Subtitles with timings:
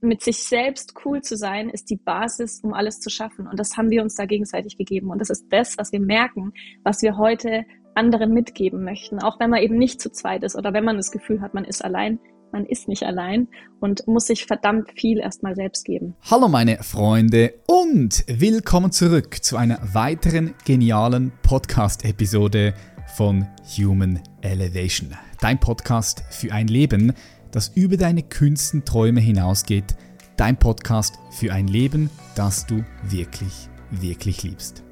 [0.00, 3.46] mit sich selbst cool zu sein, ist die Basis, um alles zu schaffen.
[3.46, 5.10] Und das haben wir uns da gegenseitig gegeben.
[5.10, 7.64] Und das ist das, was wir merken, was wir heute
[7.94, 9.18] anderen mitgeben möchten.
[9.18, 11.64] Auch wenn man eben nicht zu zweit ist oder wenn man das Gefühl hat, man
[11.64, 12.18] ist allein.
[12.52, 13.46] Man ist nicht allein
[13.78, 16.16] und muss sich verdammt viel erstmal selbst geben.
[16.28, 22.74] Hallo meine Freunde und willkommen zurück zu einer weiteren genialen Podcast-Episode
[23.16, 23.46] von
[23.78, 25.16] Human Elevation.
[25.40, 27.12] Dein Podcast für ein Leben,
[27.52, 29.96] das über deine kühnsten Träume hinausgeht.
[30.36, 34.82] Dein Podcast für ein Leben, das du wirklich, wirklich liebst.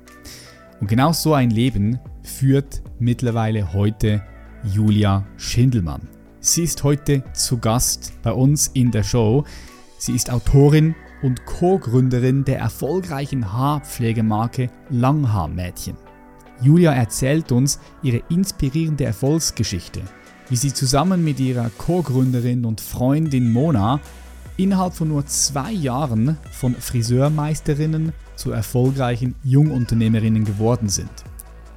[0.80, 4.23] Und genau so ein Leben führt mittlerweile heute
[4.65, 6.09] Julia Schindelmann.
[6.41, 9.45] Sie ist heute zu Gast bei uns in der Show.
[9.99, 15.97] Sie ist Autorin und Co-Gründerin der erfolgreichen Haarpflegemarke Langhaarmädchen.
[16.61, 20.02] Julia erzählt uns ihre inspirierende Erfolgsgeschichte–
[20.51, 24.01] wie sie zusammen mit ihrer Co-Gründerin und Freundin Mona
[24.57, 31.10] innerhalb von nur zwei Jahren von Friseurmeisterinnen zu erfolgreichen Jungunternehmerinnen geworden sind.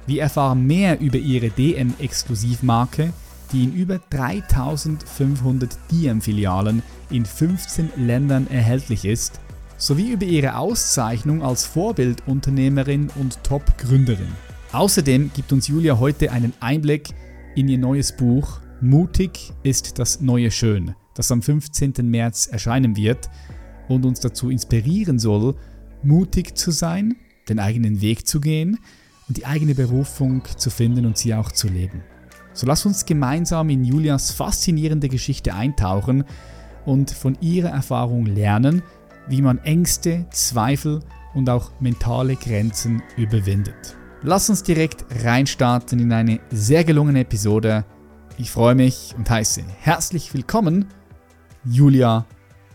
[0.06, 3.12] Wir erfahren mehr über ihre DM-Exklusivmarke,
[3.52, 9.40] die in über 3500 DM-Filialen in 15 Ländern erhältlich ist,
[9.76, 14.32] sowie über ihre Auszeichnung als Vorbildunternehmerin und Top-Gründerin.
[14.72, 17.10] Außerdem gibt uns Julia heute einen Einblick
[17.54, 21.94] in ihr neues Buch Mutig ist das neue Schön, das am 15.
[22.02, 23.30] März erscheinen wird
[23.88, 25.54] und uns dazu inspirieren soll,
[26.02, 27.14] mutig zu sein,
[27.48, 28.80] den eigenen Weg zu gehen
[29.28, 32.02] und die eigene Berufung zu finden und sie auch zu leben.
[32.54, 36.24] So lass uns gemeinsam in Julias faszinierende Geschichte eintauchen
[36.84, 38.82] und von ihrer Erfahrung lernen,
[39.28, 40.98] wie man Ängste, Zweifel
[41.34, 43.96] und auch mentale Grenzen überwindet.
[44.22, 47.84] Lass uns direkt reinstarten in eine sehr gelungene Episode
[48.38, 50.88] ich freue mich und heiße herzlich willkommen
[51.64, 52.24] Julia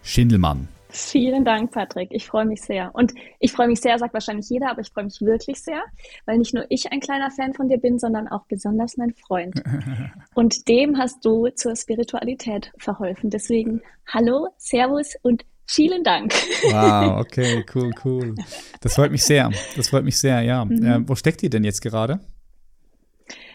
[0.04, 0.68] Schindelmann.
[0.90, 2.10] Vielen Dank, Patrick.
[2.12, 2.92] Ich freue mich sehr.
[2.94, 5.82] Und ich freue mich sehr, sagt wahrscheinlich jeder, aber ich freue mich wirklich sehr,
[6.26, 9.62] weil nicht nur ich ein kleiner Fan von dir bin, sondern auch besonders mein Freund.
[10.34, 13.30] Und dem hast du zur Spiritualität verholfen.
[13.30, 16.34] Deswegen hallo, Servus und vielen Dank.
[16.72, 18.36] Wow, okay, cool, cool.
[18.82, 19.52] Das freut mich sehr.
[19.76, 20.64] Das freut mich sehr, ja.
[20.64, 20.86] Mhm.
[20.86, 22.22] Äh, wo steckt ihr denn jetzt gerade?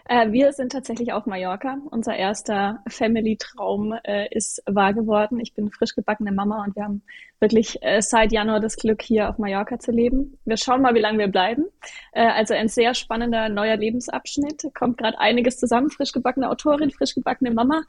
[0.06, 1.78] Äh, wir sind tatsächlich auf Mallorca.
[1.90, 5.40] Unser erster Family-Traum äh, ist wahr geworden.
[5.40, 7.02] Ich bin frisch gebackene Mama und wir haben
[7.40, 10.38] wirklich äh, seit Januar das Glück, hier auf Mallorca zu leben.
[10.44, 11.66] Wir schauen mal, wie lange wir bleiben.
[12.12, 14.70] Äh, also ein sehr spannender neuer Lebensabschnitt.
[14.74, 15.90] Kommt gerade einiges zusammen.
[15.90, 17.82] Frisch gebackene Autorin, frisch gebackene Mama.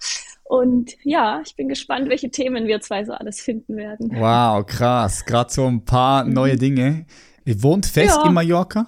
[0.44, 4.12] Und ja, ich bin gespannt, welche Themen wir zwei so alles finden werden.
[4.13, 5.25] Wow, krass.
[5.25, 7.06] Gerade so ein paar neue Dinge.
[7.46, 8.28] Ihr wohnt fest ja.
[8.28, 8.88] in Mallorca?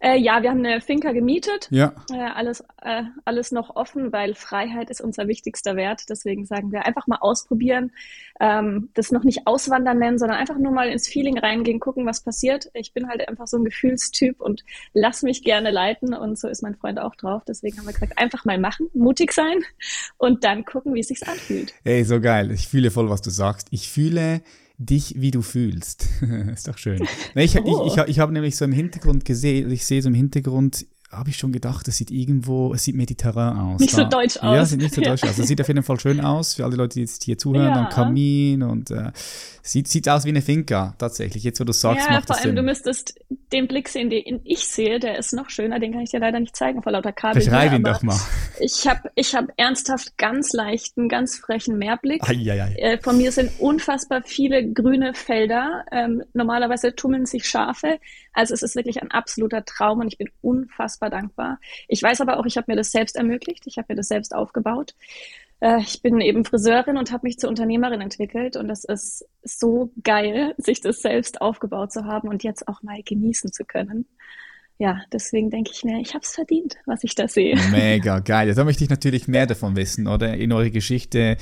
[0.00, 1.68] Äh, ja, wir haben eine Finca gemietet.
[1.70, 1.92] Ja.
[2.12, 6.04] Äh, alles, äh, alles noch offen, weil Freiheit ist unser wichtigster Wert.
[6.08, 7.92] Deswegen sagen wir einfach mal ausprobieren.
[8.40, 12.20] Ähm, das noch nicht auswandern nennen, sondern einfach nur mal ins Feeling reingehen, gucken, was
[12.20, 12.70] passiert.
[12.74, 16.14] Ich bin halt einfach so ein Gefühlstyp und lass mich gerne leiten.
[16.14, 17.42] Und so ist mein Freund auch drauf.
[17.46, 19.58] Deswegen haben wir gesagt, einfach mal machen, mutig sein
[20.16, 21.74] und dann gucken, wie es sich anfühlt.
[21.84, 22.50] Ey, so geil.
[22.52, 23.68] Ich fühle voll, was du sagst.
[23.70, 24.42] Ich fühle
[24.78, 26.08] dich, wie du fühlst.
[26.52, 27.06] ist doch schön.
[27.34, 27.86] Ich, oh.
[27.86, 31.30] ich, ich, ich habe nämlich so im Hintergrund gesehen, ich sehe so im Hintergrund habe
[31.30, 33.80] ich schon gedacht, es sieht irgendwo, es sieht mediterran aus.
[33.80, 34.54] Nicht da, so deutsch aus.
[34.54, 35.38] Ja, sieht nicht so deutsch aus.
[35.38, 37.84] Es sieht auf jeden Fall schön aus für alle Leute, die jetzt hier zuhören, ja.
[37.84, 39.10] am Kamin und äh,
[39.62, 41.44] sieht, sieht aus wie eine Finca, tatsächlich.
[41.44, 42.56] Jetzt, wo du sagst, ja, macht vor allem, Sinn.
[42.56, 43.18] du müsstest
[43.52, 46.40] den Blick sehen, den ich sehe, der ist noch schöner, den kann ich dir leider
[46.40, 47.42] nicht zeigen vor lauter Kabel.
[47.42, 48.18] Beschreib ihn doch mal.
[48.60, 52.28] Ich habe ich hab ernsthaft ganz leichten, ganz frechen Meerblick.
[52.28, 52.74] Ei, ei, ei.
[52.74, 55.86] Äh, von mir sind unfassbar viele grüne Felder.
[55.90, 57.98] Ähm, normalerweise tummeln sich Schafe.
[58.34, 61.58] Also es ist wirklich ein absoluter Traum und ich bin unfassbar dankbar.
[61.86, 64.34] Ich weiß aber auch, ich habe mir das selbst ermöglicht, ich habe mir das selbst
[64.34, 64.94] aufgebaut.
[65.60, 69.92] Äh, ich bin eben Friseurin und habe mich zur Unternehmerin entwickelt und das ist so
[70.02, 74.06] geil, sich das selbst aufgebaut zu haben und jetzt auch mal genießen zu können
[74.80, 77.56] ja, deswegen denke ich mir, ich habe es verdient, was ich da sehe.
[77.72, 78.54] Mega geil.
[78.54, 80.36] Da möchte ich natürlich mehr davon wissen, oder?
[80.36, 81.36] In eure Geschichte,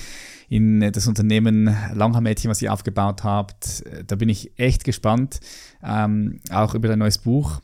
[0.49, 3.85] in das Unternehmen Langhaar-Mädchen, was ihr aufgebaut habt.
[4.07, 5.41] Da bin ich echt gespannt.
[5.85, 7.61] Ähm, auch über dein neues Buch,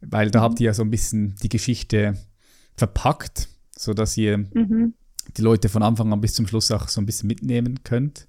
[0.00, 2.14] weil da habt ihr ja so ein bisschen die Geschichte
[2.76, 4.94] verpackt, sodass ihr mhm.
[5.36, 8.28] die Leute von Anfang an bis zum Schluss auch so ein bisschen mitnehmen könnt.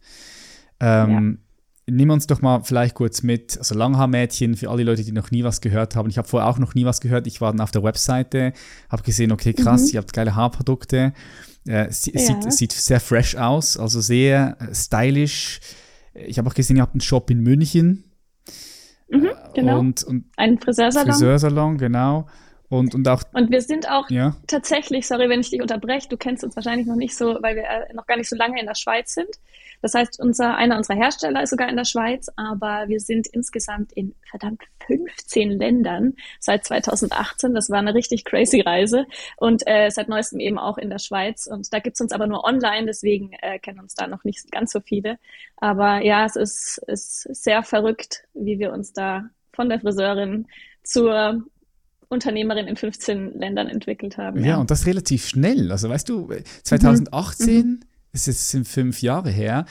[0.79, 1.49] Ähm, ja
[1.91, 5.43] nimm uns doch mal vielleicht kurz mit, also Langhaarmädchen, für alle Leute, die noch nie
[5.43, 6.09] was gehört haben.
[6.09, 7.27] Ich habe vorher auch noch nie was gehört.
[7.27, 8.53] Ich war dann auf der Webseite,
[8.89, 9.89] habe gesehen, okay, krass, mhm.
[9.93, 11.13] ihr habt geile Haarprodukte.
[11.67, 12.19] Äh, es, ja.
[12.19, 15.59] sieht, sieht, sehr fresh aus, also sehr äh, stylisch.
[16.13, 18.03] Ich habe auch gesehen, ihr habt einen Shop in München.
[19.09, 19.79] Mhm, äh, genau.
[19.79, 21.11] Und, und Ein Friseursalon.
[21.11, 22.27] Friseursalon, genau.
[22.69, 23.23] Und, und auch.
[23.33, 24.35] Und wir sind auch ja.
[24.45, 27.65] tatsächlich, sorry, wenn ich dich unterbreche, du kennst uns wahrscheinlich noch nicht so, weil wir
[27.93, 29.29] noch gar nicht so lange in der Schweiz sind.
[29.81, 33.93] Das heißt, unser, einer unserer Hersteller ist sogar in der Schweiz, aber wir sind insgesamt
[33.93, 37.53] in verdammt 15 Ländern seit 2018.
[37.53, 39.05] Das war eine richtig crazy Reise
[39.37, 41.47] und äh, seit neuestem eben auch in der Schweiz.
[41.47, 44.71] Und da gibt's uns aber nur online, deswegen äh, kennen uns da noch nicht ganz
[44.71, 45.17] so viele.
[45.57, 50.47] Aber ja, es ist, ist sehr verrückt, wie wir uns da von der Friseurin
[50.83, 51.43] zur
[52.09, 54.39] Unternehmerin in 15 Ländern entwickelt haben.
[54.39, 54.57] Ja, ja.
[54.57, 55.71] und das relativ schnell.
[55.71, 56.29] Also weißt du,
[56.63, 57.79] 2018, mhm.
[58.11, 59.65] Es sind fünf Jahre her.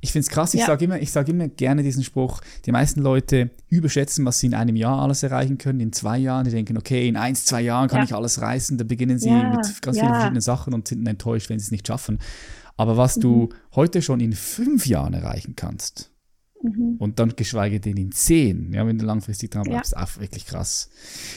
[0.00, 0.66] Ich finde es krass, ich ja.
[0.66, 4.76] sage immer, sag immer gerne diesen Spruch, die meisten Leute überschätzen, was sie in einem
[4.76, 6.44] Jahr alles erreichen können, in zwei Jahren.
[6.44, 8.04] Die denken, okay, in eins, zwei Jahren kann ja.
[8.04, 8.78] ich alles reißen.
[8.78, 9.50] Da beginnen sie ja.
[9.50, 12.18] mit ganz vielen verschiedenen Sachen und sind enttäuscht, wenn sie es nicht schaffen.
[12.76, 13.20] Aber was mhm.
[13.22, 16.10] du heute schon in fünf Jahren erreichen kannst,
[16.66, 16.96] Mhm.
[16.98, 20.02] Und dann geschweige denn in zehn, ja, wenn du langfristig dran bleibst, ja.
[20.02, 20.90] auch wirklich krass.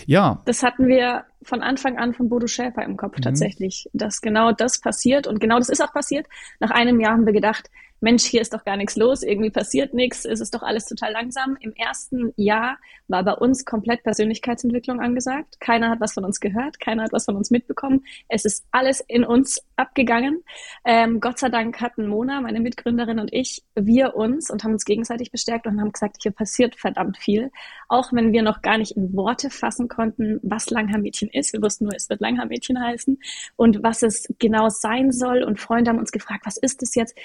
[0.05, 0.41] Ja.
[0.45, 3.21] Das hatten wir von Anfang an von Bodo Schäfer im Kopf mhm.
[3.21, 6.27] tatsächlich, dass genau das passiert und genau das ist auch passiert.
[6.59, 7.69] Nach einem Jahr haben wir gedacht,
[8.01, 11.11] Mensch, hier ist doch gar nichts los, irgendwie passiert nichts, es ist doch alles total
[11.11, 11.57] langsam.
[11.59, 15.59] Im ersten Jahr war bei uns komplett Persönlichkeitsentwicklung angesagt.
[15.59, 18.05] Keiner hat was von uns gehört, keiner hat was von uns mitbekommen.
[18.27, 20.43] Es ist alles in uns abgegangen.
[20.85, 24.85] Ähm, Gott sei Dank hatten Mona, meine Mitgründerin und ich, wir uns und haben uns
[24.85, 27.51] gegenseitig bestärkt und haben gesagt, hier passiert verdammt viel.
[27.87, 31.53] Auch wenn wir noch gar nicht in Worte fassen konnten, was Langhaar-Mädchen ist.
[31.53, 33.19] Wir wussten nur, es wird Langhaar-Mädchen heißen
[33.55, 35.43] und was es genau sein soll.
[35.43, 37.15] Und Freunde haben uns gefragt, was ist es jetzt?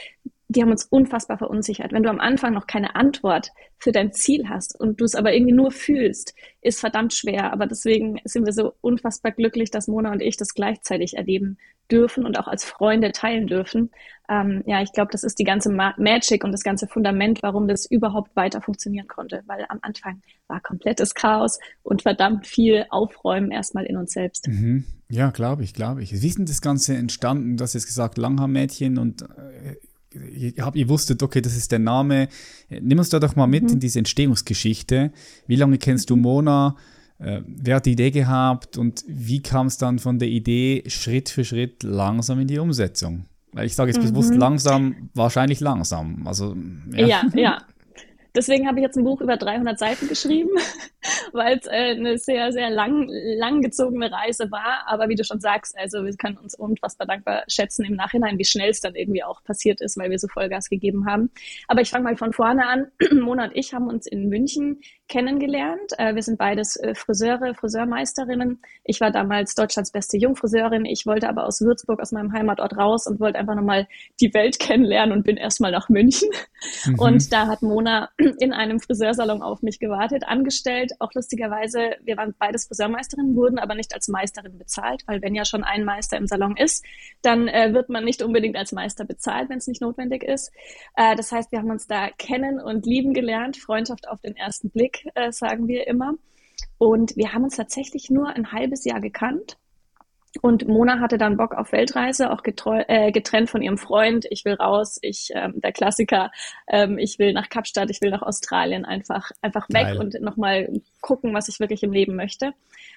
[0.49, 1.93] Die haben uns unfassbar verunsichert.
[1.93, 5.33] Wenn du am Anfang noch keine Antwort für dein Ziel hast und du es aber
[5.33, 7.53] irgendwie nur fühlst, ist verdammt schwer.
[7.53, 11.59] Aber deswegen sind wir so unfassbar glücklich, dass Mona und ich das gleichzeitig erleben
[11.91, 13.91] dürfen und auch als Freunde teilen dürfen.
[14.29, 17.69] Ähm, ja, ich glaube, das ist die ganze Ma Magic und das ganze Fundament, warum
[17.69, 19.43] das überhaupt weiter funktionieren konnte.
[19.47, 24.49] Weil am Anfang war komplettes Chaos und verdammt viel Aufräumen erstmal in uns selbst.
[24.49, 24.85] Mhm.
[25.11, 26.23] Ja, glaube ich, glaube ich.
[26.23, 27.57] Wie ist denn das Ganze entstanden?
[27.57, 29.77] Du hast jetzt gesagt, Langhaar-Mädchen und äh,
[30.33, 32.29] ihr, habt, ihr wusstet, okay, das ist der Name.
[32.69, 33.71] Nimm uns da doch mal mit mhm.
[33.71, 35.13] in diese Entstehungsgeschichte.
[35.47, 36.77] Wie lange kennst du Mona?
[37.19, 41.29] Äh, wer hat die Idee gehabt und wie kam es dann von der Idee Schritt
[41.29, 43.27] für Schritt langsam in die Umsetzung?
[43.53, 44.39] Weil ich sage jetzt bewusst mhm.
[44.39, 46.27] langsam, wahrscheinlich langsam.
[46.27, 46.57] Also,
[46.93, 47.23] ja, ja.
[47.35, 47.59] ja.
[48.37, 50.51] Deswegen habe ich jetzt ein Buch über 300 Seiten geschrieben,
[51.33, 54.85] weil es äh, eine sehr, sehr lang, langgezogene Reise war.
[54.87, 58.45] Aber wie du schon sagst, also wir können uns unfassbar dankbar schätzen im Nachhinein, wie
[58.45, 61.31] schnell es dann irgendwie auch passiert ist, weil wir so Vollgas gegeben haben.
[61.69, 62.87] Aber ich fange mal von vorne an.
[63.13, 65.93] Mona und ich haben uns in München kennengelernt.
[65.99, 68.61] Äh, wir sind beides äh, Friseure, Friseurmeisterinnen.
[68.83, 70.85] Ich war damals Deutschlands beste Jungfriseurin.
[70.87, 73.87] Ich wollte aber aus Würzburg, aus meinem Heimatort raus und wollte einfach nochmal
[74.21, 76.31] die Welt kennenlernen und bin erstmal nach München.
[76.87, 76.99] Mhm.
[76.99, 78.09] Und da hat Mona
[78.41, 80.93] in einem Friseursalon auf mich gewartet, angestellt.
[80.99, 85.45] Auch lustigerweise, wir waren beides Friseurmeisterinnen, wurden aber nicht als Meisterin bezahlt, weil wenn ja
[85.45, 86.85] schon ein Meister im Salon ist,
[87.23, 90.53] dann äh, wird man nicht unbedingt als Meister bezahlt, wenn es nicht notwendig ist.
[90.97, 94.71] Äh, das heißt, wir haben uns da kennen und lieben gelernt, Freundschaft auf den ersten
[94.71, 95.07] Blick.
[95.15, 96.15] Äh, sagen wir immer.
[96.79, 99.57] Und wir haben uns tatsächlich nur ein halbes Jahr gekannt.
[100.43, 104.27] Und Mona hatte dann Bock auf Weltreise, auch äh, getrennt von ihrem Freund.
[104.31, 106.31] Ich will raus, ich, ähm, der Klassiker,
[106.67, 109.99] ähm, ich will nach Kapstadt, ich will nach Australien, einfach, einfach weg Geil.
[109.99, 112.53] und nochmal gucken, was ich wirklich im Leben möchte.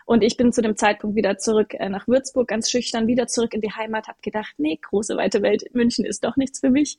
[0.06, 3.54] Und ich bin zu dem Zeitpunkt wieder zurück äh, nach Würzburg, ganz schüchtern, wieder zurück
[3.54, 6.98] in die Heimat, habe gedacht, nee, große weite Welt, München ist doch nichts für mich.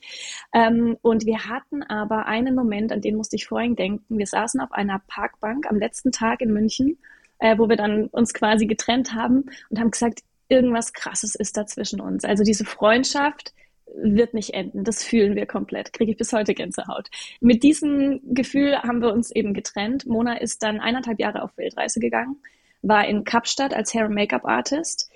[0.52, 4.19] Ähm, und wir hatten aber einen Moment, an den musste ich vorhin denken.
[4.19, 6.98] Wir saßen auf einer Parkbank am letzten Tag in München,
[7.39, 11.67] äh, wo wir dann uns quasi getrennt haben und haben gesagt, irgendwas Krasses ist da
[11.67, 12.24] zwischen uns.
[12.24, 13.55] Also diese Freundschaft,
[13.94, 14.84] wird nicht enden.
[14.84, 15.94] Das fühlen wir komplett.
[15.94, 17.08] Kriege ich bis heute Gänsehaut.
[17.40, 20.05] Mit diesem Gefühl haben wir uns eben getrennt.
[20.05, 22.36] Mona ist dann eineinhalb Jahre auf Weltreise gegangen
[22.82, 25.10] war in Kapstadt als Hair- und Make-up-Artist.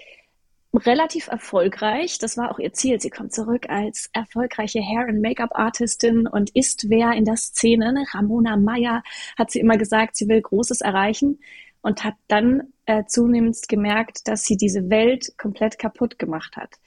[0.74, 2.18] Relativ erfolgreich.
[2.18, 3.00] Das war auch ihr Ziel.
[3.00, 7.92] Sie kommt zurück als erfolgreiche Hair- und Make-up-Artistin und ist wer in der Szene.
[7.92, 8.04] Ne?
[8.12, 9.02] Ramona Meyer
[9.36, 11.40] hat sie immer gesagt, sie will Großes erreichen
[11.82, 16.78] und hat dann äh, zunehmend gemerkt, dass sie diese Welt komplett kaputt gemacht hat.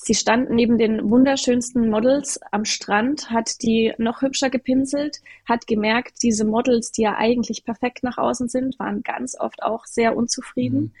[0.00, 6.22] Sie stand neben den wunderschönsten Models am Strand, hat die noch hübscher gepinselt, hat gemerkt,
[6.22, 10.80] diese Models, die ja eigentlich perfekt nach außen sind, waren ganz oft auch sehr unzufrieden.
[10.80, 10.92] Mhm.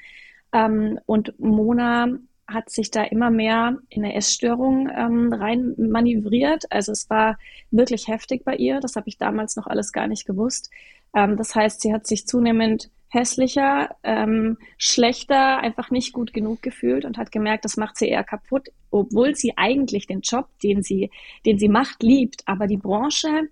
[0.52, 2.08] Ähm, und Mona
[2.48, 6.64] hat sich da immer mehr in eine Essstörung ähm, rein manövriert.
[6.70, 7.38] Also es war
[7.70, 8.80] wirklich heftig bei ihr.
[8.80, 10.70] Das habe ich damals noch alles gar nicht gewusst.
[11.14, 17.04] Ähm, das heißt, sie hat sich zunehmend hässlicher, ähm, schlechter, einfach nicht gut genug gefühlt
[17.04, 21.10] und hat gemerkt, das macht sie eher kaputt, obwohl sie eigentlich den Job, den sie,
[21.46, 23.48] den sie macht, liebt, aber die Branche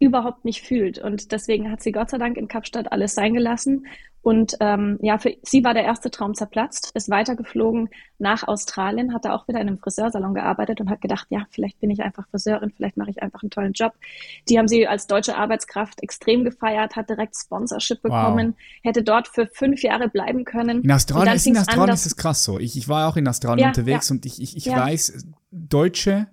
[0.00, 0.98] überhaupt nicht fühlt.
[0.98, 3.86] Und deswegen hat sie Gott sei Dank in Kapstadt alles sein gelassen
[4.28, 9.24] Und ähm, ja, für sie war der erste Traum zerplatzt, ist weitergeflogen nach Australien, hat
[9.24, 12.28] da auch wieder in einem Friseursalon gearbeitet und hat gedacht, ja, vielleicht bin ich einfach
[12.28, 13.94] Friseurin, vielleicht mache ich einfach einen tollen Job.
[14.50, 18.82] Die haben sie als deutsche Arbeitskraft extrem gefeiert, hat direkt Sponsorship bekommen, wow.
[18.82, 20.82] hätte dort für fünf Jahre bleiben können.
[20.82, 22.58] In Australien, ist, in Australien an, ist es krass so.
[22.58, 24.14] Ich, ich war auch in Australien ja, unterwegs ja.
[24.16, 24.76] und ich, ich, ich ja.
[24.76, 26.26] weiß, Deutsche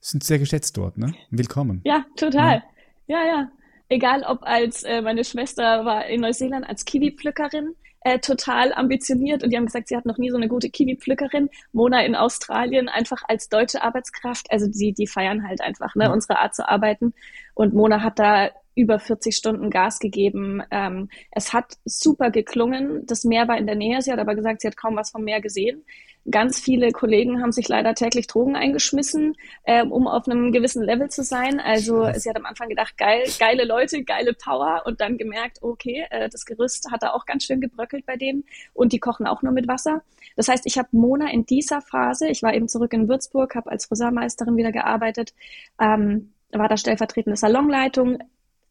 [0.00, 1.12] sind sehr geschätzt dort, ne?
[1.28, 1.82] Willkommen.
[1.84, 2.62] Ja, total.
[3.06, 3.48] Ja, ja.
[3.94, 9.50] Egal ob als, äh, meine Schwester war in Neuseeland als Kiwi-Pflückerin, äh, total ambitioniert und
[9.50, 11.48] die haben gesagt, sie hat noch nie so eine gute Kiwi-Pflückerin.
[11.72, 14.50] Mona in Australien einfach als deutsche Arbeitskraft.
[14.50, 16.12] Also die, die feiern halt einfach, ne, ja.
[16.12, 17.14] unsere Art zu arbeiten.
[17.54, 20.62] Und Mona hat da über 40 Stunden Gas gegeben.
[20.70, 23.06] Ähm, es hat super geklungen.
[23.06, 24.02] Das Meer war in der Nähe.
[24.02, 25.84] Sie hat aber gesagt, sie hat kaum was vom Meer gesehen.
[26.30, 31.10] Ganz viele Kollegen haben sich leider täglich Drogen eingeschmissen, ähm, um auf einem gewissen Level
[31.10, 31.60] zu sein.
[31.60, 36.06] Also sie hat am Anfang gedacht, geil, geile Leute, geile Power und dann gemerkt, okay,
[36.08, 39.42] äh, das Gerüst hat da auch ganz schön gebröckelt bei denen und die kochen auch
[39.42, 40.02] nur mit Wasser.
[40.34, 43.70] Das heißt, ich habe Mona in dieser Phase, ich war eben zurück in Würzburg, habe
[43.70, 45.34] als Friseurmeisterin wieder gearbeitet,
[45.78, 48.18] ähm, war da stellvertretende Salonleitung,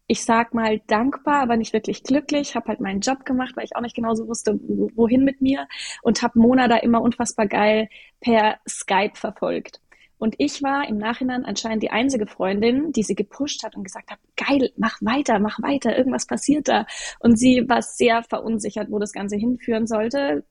[0.08, 3.76] ich sag mal dankbar, aber nicht wirklich glücklich, habe halt meinen Job gemacht, weil ich
[3.76, 4.60] auch nicht genau so wusste,
[4.96, 5.68] wohin mit mir
[6.02, 9.80] und habe Mona da immer unfassbar geil per Skype verfolgt.
[10.18, 14.10] Und ich war im Nachhinein anscheinend die einzige Freundin, die sie gepusht hat und gesagt
[14.10, 16.86] hat, geil, mach weiter, mach weiter, irgendwas passiert da.
[17.20, 20.46] Und sie war sehr verunsichert, wo das Ganze hinführen sollte.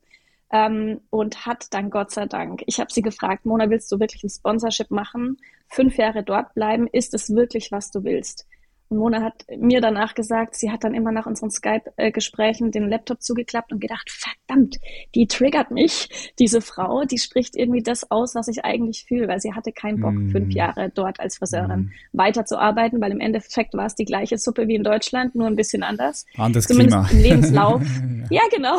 [0.51, 4.23] Ähm, und hat dann Gott sei Dank, ich habe sie gefragt, Mona, willst du wirklich
[4.23, 5.37] ein Sponsorship machen?
[5.69, 6.85] Fünf Jahre dort bleiben?
[6.91, 8.45] Ist es wirklich, was du willst?
[8.93, 13.23] Und Mona hat mir danach gesagt, sie hat dann immer nach unseren Skype-Gesprächen den Laptop
[13.23, 14.77] zugeklappt und gedacht, verdammt,
[15.15, 19.39] die triggert mich, diese Frau, die spricht irgendwie das aus, was ich eigentlich fühle, weil
[19.39, 20.29] sie hatte keinen Bock, mm.
[20.29, 21.91] fünf Jahre dort als Friseurin mm.
[22.11, 25.81] weiterzuarbeiten, weil im Endeffekt war es die gleiche Suppe wie in Deutschland, nur ein bisschen
[25.81, 26.27] anders.
[26.37, 27.19] Anders Zumindest Klima.
[27.19, 27.81] im Lebenslauf.
[28.29, 28.41] ja.
[28.41, 28.77] ja, genau,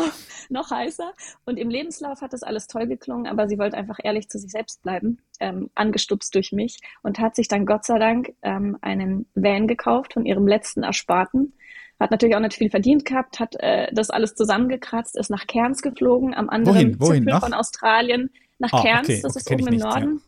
[0.49, 1.11] noch heißer.
[1.43, 4.51] Und im Lebenslauf hat das alles toll geklungen, aber sie wollte einfach ehrlich zu sich
[4.51, 9.27] selbst bleiben, ähm, angestupst durch mich und hat sich dann Gott sei Dank ähm, einen
[9.35, 11.53] Van gekauft von ihrem letzten Ersparten.
[11.99, 15.81] Hat natürlich auch nicht viel verdient gehabt, hat äh, das alles zusammengekratzt, ist nach Cairns
[15.81, 16.99] geflogen, am anderen wohin?
[16.99, 17.23] Wohin?
[17.23, 20.21] Zipfel von Australien, nach ah, Cairns, okay, das ist oben im Norden.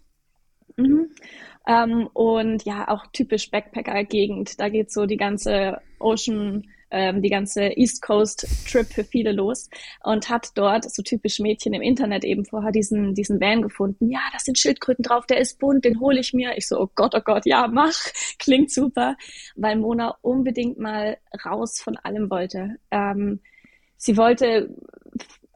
[0.77, 0.83] Ja.
[0.83, 1.09] Mhm.
[1.67, 4.59] Ähm, und ja, auch typisch Backpacker-Gegend.
[4.59, 9.69] Da geht so die ganze Ocean ähm, die ganze East Coast Trip für viele los
[10.03, 14.09] und hat dort so typisch Mädchen im Internet eben vorher diesen, diesen Van gefunden.
[14.09, 16.57] Ja, da sind Schildkröten drauf, der ist bunt, den hole ich mir.
[16.57, 17.97] Ich so, oh Gott, oh Gott, ja, mach,
[18.39, 19.15] klingt super,
[19.55, 22.77] weil Mona unbedingt mal raus von allem wollte.
[22.91, 23.41] Ähm,
[23.97, 24.73] sie wollte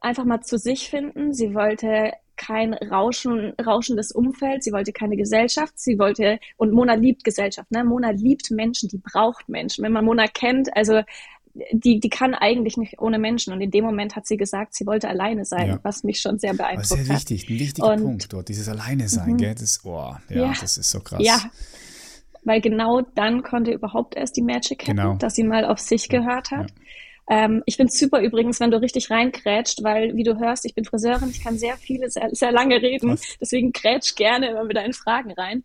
[0.00, 1.32] einfach mal zu sich finden.
[1.32, 2.12] Sie wollte
[2.44, 7.84] kein Rauschen, rauschendes Umfeld, sie wollte keine Gesellschaft, sie wollte, und Mona liebt Gesellschaft, ne?
[7.84, 9.84] Mona liebt Menschen, die braucht Menschen.
[9.84, 11.02] Wenn man Mona kennt, also
[11.72, 13.52] die, die kann eigentlich nicht ohne Menschen.
[13.52, 15.78] Und in dem Moment hat sie gesagt, sie wollte alleine sein, ja.
[15.82, 17.06] was mich schon sehr beeindruckt hat.
[17.06, 19.36] Sehr wichtig, ein wichtiger und, Punkt dort, dieses Alleine sein, mhm.
[19.36, 19.54] gell?
[19.54, 21.20] Das, oh, ja, ja, das ist so krass.
[21.22, 21.40] Ja,
[22.44, 25.14] weil genau dann konnte überhaupt erst die Magic happen, genau.
[25.16, 26.70] dass sie mal auf sich gehört hat.
[26.70, 26.76] Ja.
[27.32, 30.84] Ähm, ich es super übrigens, wenn du richtig reinkrätscht, weil, wie du hörst, ich bin
[30.84, 33.12] Friseurin, ich kann sehr viele, sehr, sehr lange reden.
[33.12, 33.38] Was?
[33.40, 35.64] Deswegen krätsch gerne immer wieder in Fragen rein.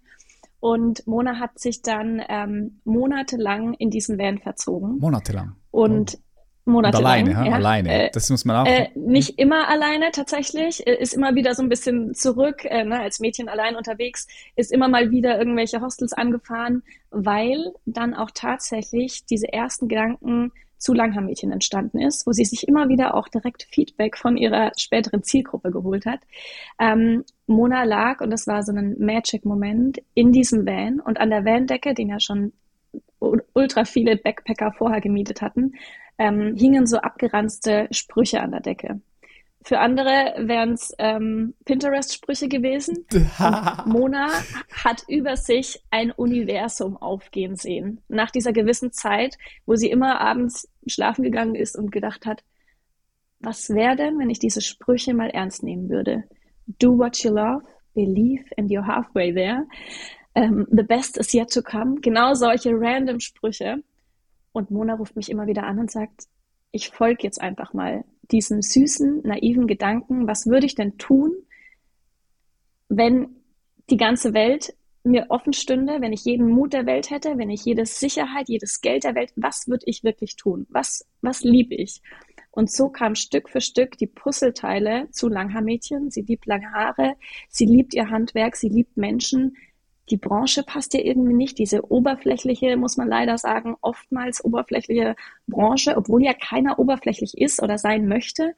[0.61, 4.97] Und Mona hat sich dann ähm, monatelang in diesen Van verzogen.
[4.99, 5.57] Monatelang.
[5.69, 6.71] Und oh.
[6.71, 7.27] monatelang.
[7.27, 7.55] Und alleine, ja?
[7.55, 8.09] alleine.
[8.13, 8.65] Das muss man auch.
[8.65, 13.01] Äh, nicht immer alleine tatsächlich, äh, ist immer wieder so ein bisschen zurück, äh, ne,
[13.01, 16.81] als Mädchen allein unterwegs, ist immer mal wieder irgendwelche Hostels angefahren,
[17.11, 22.89] weil dann auch tatsächlich diese ersten Gedanken zu Langhaar-Mädchen entstanden ist, wo sie sich immer
[22.89, 26.19] wieder auch direkt Feedback von ihrer späteren Zielgruppe geholt hat.
[26.79, 31.45] Ähm, Mona lag, und das war so ein Magic-Moment, in diesem Van und an der
[31.45, 32.53] Vandecke, den ja schon
[33.19, 35.73] ultra viele Backpacker vorher gemietet hatten,
[36.17, 39.01] ähm, hingen so abgeranzte Sprüche an der Decke.
[39.67, 43.05] Für andere wären es ähm, Pinterest-Sprüche gewesen.
[43.85, 44.29] Mona
[44.71, 47.99] hat über sich ein Universum aufgehen sehen.
[48.07, 52.45] Nach dieser gewissen Zeit, wo sie immer abends schlafen gegangen ist und gedacht hat,
[53.41, 56.23] was wäre denn, wenn ich diese Sprüche mal ernst nehmen würde?
[56.79, 59.67] Do what you love, believe and you're halfway there.
[60.33, 61.99] Um, ähm, the best is yet to come.
[61.99, 63.83] Genau solche random Sprüche.
[64.53, 66.29] Und Mona ruft mich immer wieder an und sagt,
[66.71, 71.33] ich folge jetzt einfach mal diesen süßen, naiven Gedanken, was würde ich denn tun,
[72.89, 73.35] wenn
[73.89, 77.63] die ganze Welt mir offen stünde, wenn ich jeden Mut der Welt hätte, wenn ich
[77.63, 80.67] jede Sicherheit, jedes Geld der Welt, was würde ich wirklich tun?
[80.69, 82.01] Was, was liebe ich?
[82.51, 86.09] Und so kam Stück für Stück die Puzzleteile zu Langhaar-Mädchen.
[86.09, 87.15] Sie liebt lange Haare,
[87.49, 89.55] sie liebt ihr Handwerk, sie liebt Menschen.
[90.09, 95.15] Die Branche passt dir irgendwie nicht, diese oberflächliche, muss man leider sagen, oftmals oberflächliche
[95.47, 98.55] Branche, obwohl ja keiner oberflächlich ist oder sein möchte.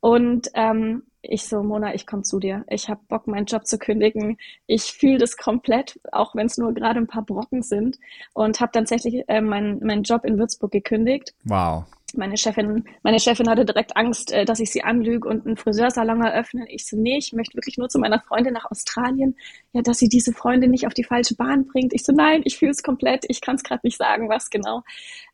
[0.00, 2.64] Und ähm, ich so, Mona, ich komme zu dir.
[2.68, 4.36] Ich habe Bock, meinen Job zu kündigen.
[4.66, 7.98] Ich fühle das komplett, auch wenn es nur gerade ein paar Brocken sind.
[8.34, 11.34] Und habe tatsächlich äh, meinen mein Job in Würzburg gekündigt.
[11.44, 11.84] Wow
[12.16, 16.22] meine Chefin, meine Chefin hatte direkt Angst, äh, dass ich sie anlüge und einen Friseursalon
[16.22, 16.66] eröffne.
[16.68, 19.36] Ich so, nee, ich möchte wirklich nur zu meiner Freundin nach Australien.
[19.72, 21.92] Ja, dass sie diese Freundin nicht auf die falsche Bahn bringt.
[21.92, 23.24] Ich so, nein, ich fühle es komplett.
[23.28, 24.82] Ich kann es gerade nicht sagen, was genau.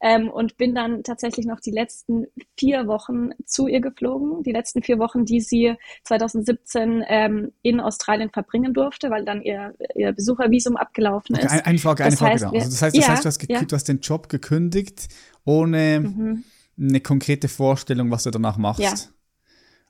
[0.00, 2.26] Ähm, und bin dann tatsächlich noch die letzten
[2.58, 4.42] vier Wochen zu ihr geflogen.
[4.42, 9.74] Die letzten vier Wochen, die sie 2017 ähm, in Australien verbringen durfte, weil dann ihr,
[9.94, 11.44] ihr Besuchervisum abgelaufen ist.
[11.44, 12.32] Okay, eine Frage, eine das Frage.
[12.32, 13.62] Heißt, wir, also das heißt, das ja, heißt, du hast, ja.
[13.62, 15.08] du hast den Job gekündigt
[15.44, 16.44] ohne mhm
[16.80, 18.80] eine konkrete Vorstellung, was du danach machst.
[18.80, 18.94] Ja.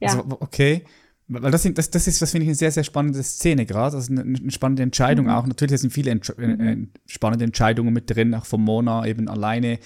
[0.01, 0.09] ja.
[0.09, 0.85] Also, okay.
[1.29, 3.95] Weil das, sind, das, das ist, das finde ich, eine sehr, sehr spannende Szene gerade.
[3.97, 5.33] Das ist eine, eine spannende Entscheidung mhm.
[5.33, 5.47] auch.
[5.47, 6.61] Natürlich sind viele Entsch mhm.
[6.61, 6.77] äh,
[7.07, 9.79] spannende Entscheidungen mit drin, auch von Mona eben alleine,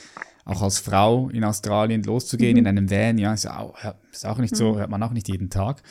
[0.46, 2.58] auch als Frau in Australien loszugehen, mhm.
[2.60, 3.76] in einem Van, ja, ist auch,
[4.10, 4.78] ist auch nicht so, mhm.
[4.78, 5.82] hört man auch nicht jeden Tag.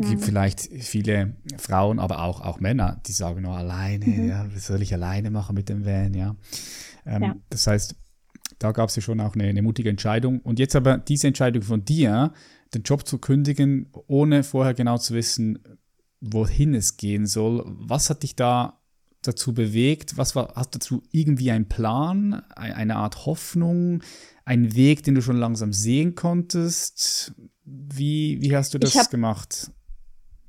[0.00, 0.24] Es gibt mhm.
[0.24, 4.28] vielleicht viele Frauen, aber auch, auch Männer, die sagen nur alleine, mhm.
[4.28, 6.36] ja, was soll ich alleine machen mit dem Van, ja.
[7.06, 7.36] Ähm, ja.
[7.48, 7.96] Das heißt,
[8.62, 10.40] da gab es ja schon auch eine, eine, mutige Entscheidung.
[10.40, 12.32] Und jetzt aber diese Entscheidung von dir,
[12.74, 15.58] den Job zu kündigen, ohne vorher genau zu wissen,
[16.20, 17.64] wohin es gehen soll.
[17.66, 18.80] Was hat dich da
[19.22, 20.16] dazu bewegt?
[20.16, 24.02] Was war, hast du dazu irgendwie einen Plan, eine Art Hoffnung,
[24.44, 27.34] einen Weg, den du schon langsam sehen konntest?
[27.64, 29.70] Wie, wie hast du das hab, gemacht?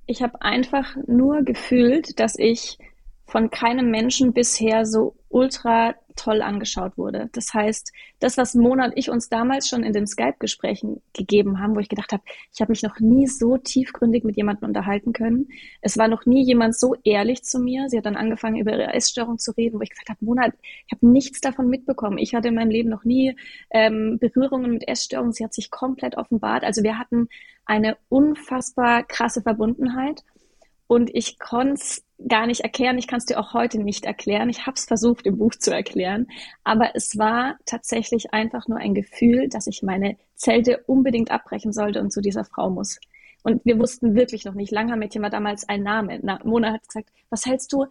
[0.05, 2.77] Ich habe einfach nur gefühlt, dass ich
[3.25, 7.29] von keinem Menschen bisher so ultra toll angeschaut wurde.
[7.33, 11.75] Das heißt, das, was Mona und ich uns damals schon in den Skype-Gesprächen gegeben haben,
[11.75, 15.49] wo ich gedacht habe, ich habe mich noch nie so tiefgründig mit jemandem unterhalten können.
[15.81, 17.89] Es war noch nie jemand so ehrlich zu mir.
[17.89, 20.91] Sie hat dann angefangen, über ihre Essstörung zu reden, wo ich gesagt habe, Mona, ich
[20.91, 22.17] habe nichts davon mitbekommen.
[22.17, 23.35] Ich hatte in meinem Leben noch nie
[23.71, 25.33] ähm, Berührungen mit Essstörungen.
[25.33, 26.63] Sie hat sich komplett offenbart.
[26.63, 27.27] Also wir hatten
[27.65, 30.23] eine unfassbar krasse Verbundenheit.
[30.93, 32.99] Und ich konnte es gar nicht erklären.
[32.99, 34.47] Ich kann es dir auch heute nicht erklären.
[34.49, 36.27] Ich habe es versucht im Buch zu erklären.
[36.63, 41.99] Aber es war tatsächlich einfach nur ein Gefühl, dass ich meine Zelte unbedingt abbrechen sollte
[41.99, 42.99] und zu dieser Frau muss.
[43.41, 44.71] Und wir wussten wirklich noch nicht.
[44.71, 46.19] Langhaar-Mädchen war damals ein Name.
[46.21, 47.87] Na, Mona hat gesagt, was hältst du,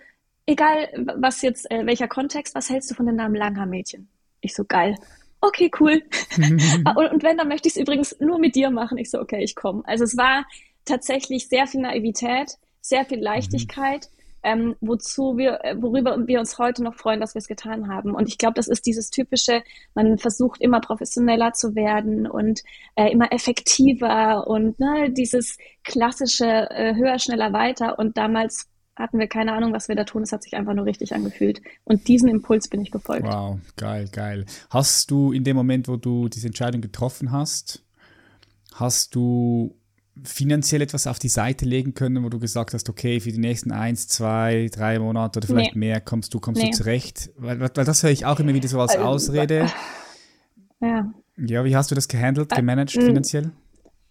[0.47, 0.87] egal
[1.17, 4.09] was jetzt, äh, welcher Kontext, was hältst du von dem Namen Langhaar-Mädchen?
[4.43, 4.95] Ich so, geil.
[5.41, 6.05] Okay, cool.
[6.37, 8.97] und, und wenn, dann möchte ich es übrigens nur mit dir machen.
[8.97, 9.83] Ich so, okay, ich komme.
[9.87, 10.45] Also es war
[10.85, 14.11] tatsächlich sehr viel Naivität sehr viel Leichtigkeit,
[14.43, 18.15] ähm, wozu wir, äh, worüber wir uns heute noch freuen, dass wir es getan haben.
[18.15, 19.63] Und ich glaube, das ist dieses typische,
[19.95, 22.63] man versucht immer professioneller zu werden und
[22.97, 27.99] äh, immer effektiver und ne, dieses klassische äh, höher, schneller, weiter.
[27.99, 30.23] Und damals hatten wir keine Ahnung, was wir da tun.
[30.23, 31.63] Es hat sich einfach nur richtig angefühlt.
[31.85, 33.27] Und diesen Impuls bin ich gefolgt.
[33.27, 34.45] Wow, geil, geil.
[34.71, 37.85] Hast du in dem Moment, wo du diese Entscheidung getroffen hast,
[38.75, 39.77] hast du
[40.23, 43.73] finanziell etwas auf die Seite legen können, wo du gesagt hast, okay, für die nächsten
[43.73, 45.87] eins, zwei, drei Monate oder vielleicht nee.
[45.89, 46.71] mehr kommst du, kommst nee.
[46.71, 47.31] du zurecht?
[47.37, 49.71] Weil, weil das höre ich auch immer wieder so als also, Ausrede.
[50.85, 51.13] Ja.
[51.37, 53.53] Ja, wie hast du das gehandelt, äh, gemanagt äh, finanziell?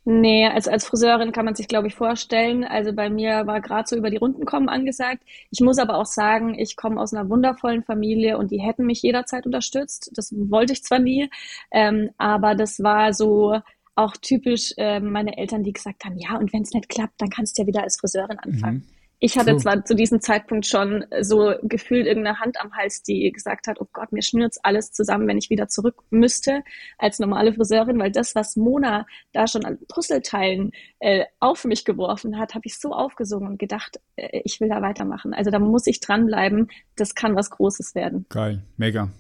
[0.04, 2.64] Nee, also als Friseurin kann man sich, glaube ich, vorstellen.
[2.64, 5.22] Also bei mir war gerade so über die Runden kommen angesagt.
[5.52, 9.04] Ich muss aber auch sagen, ich komme aus einer wundervollen Familie und die hätten mich
[9.04, 10.12] jederzeit unterstützt.
[10.16, 11.30] Das wollte ich zwar nie,
[11.72, 13.60] ähm, aber das war so,
[13.96, 17.30] auch typisch äh, meine Eltern, die gesagt haben, ja, und wenn es nicht klappt, dann
[17.30, 18.78] kannst du ja wieder als Friseurin anfangen.
[18.78, 19.02] Mhm.
[19.24, 19.60] Ich hatte cool.
[19.60, 23.86] zwar zu diesem Zeitpunkt schon so gefühlt irgendeine Hand am Hals, die gesagt hat, oh
[23.94, 26.64] Gott, mir schnürt's alles zusammen, wenn ich wieder zurück müsste
[26.98, 32.40] als normale Friseurin, weil das, was Mona da schon an Puzzleteilen äh, auf mich geworfen
[32.40, 35.36] hat, habe ich so aufgesungen und gedacht, äh, ich will da weitermachen.
[35.36, 38.26] Also da muss ich dranbleiben, das kann was Großes werden.
[38.30, 39.12] Geil, mega.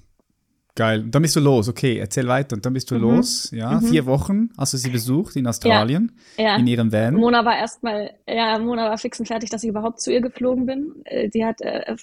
[0.75, 1.01] Geil.
[1.01, 1.67] Und dann bist du los.
[1.67, 2.55] Okay, erzähl weiter.
[2.55, 3.01] Und dann bist du mhm.
[3.01, 3.51] los.
[3.51, 3.87] Ja, mhm.
[3.87, 6.11] vier Wochen hast du sie besucht in Australien.
[6.37, 6.43] Ja.
[6.43, 6.55] ja.
[6.57, 7.15] In ihrem Van.
[7.15, 10.65] Mona war erstmal, ja, Mona war fix und fertig, dass ich überhaupt zu ihr geflogen
[10.65, 10.93] bin.
[11.05, 11.95] Äh, die hat äh,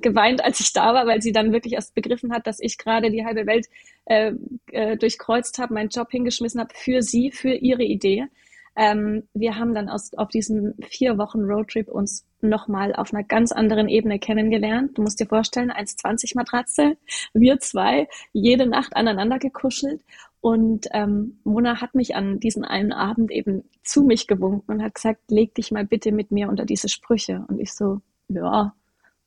[0.00, 3.10] geweint, als ich da war, weil sie dann wirklich erst begriffen hat, dass ich gerade
[3.10, 3.66] die halbe Welt
[4.04, 4.32] äh,
[4.70, 8.26] äh, durchkreuzt habe, meinen Job hingeschmissen habe für sie, für ihre Idee.
[8.74, 13.52] Ähm, wir haben dann aus, auf diesen vier Wochen Roadtrip uns nochmal auf einer ganz
[13.52, 14.96] anderen Ebene kennengelernt.
[14.96, 16.96] Du musst dir vorstellen, 1,20 Matratze,
[17.34, 20.02] wir zwei, jede Nacht aneinander gekuschelt.
[20.40, 24.96] Und ähm, Mona hat mich an diesen einen Abend eben zu mich gewunken und hat
[24.96, 27.44] gesagt, leg dich mal bitte mit mir unter diese Sprüche.
[27.48, 28.74] Und ich so, ja,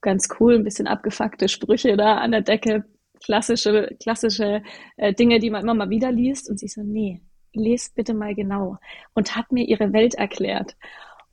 [0.01, 2.85] ganz cool, ein bisschen abgefuckte Sprüche da an der Decke,
[3.23, 4.61] klassische, klassische
[4.97, 6.49] äh, Dinge, die man immer mal wieder liest.
[6.49, 7.21] Und sie so, nee,
[7.55, 8.77] lest bitte mal genau.
[9.13, 10.75] Und hat mir ihre Welt erklärt.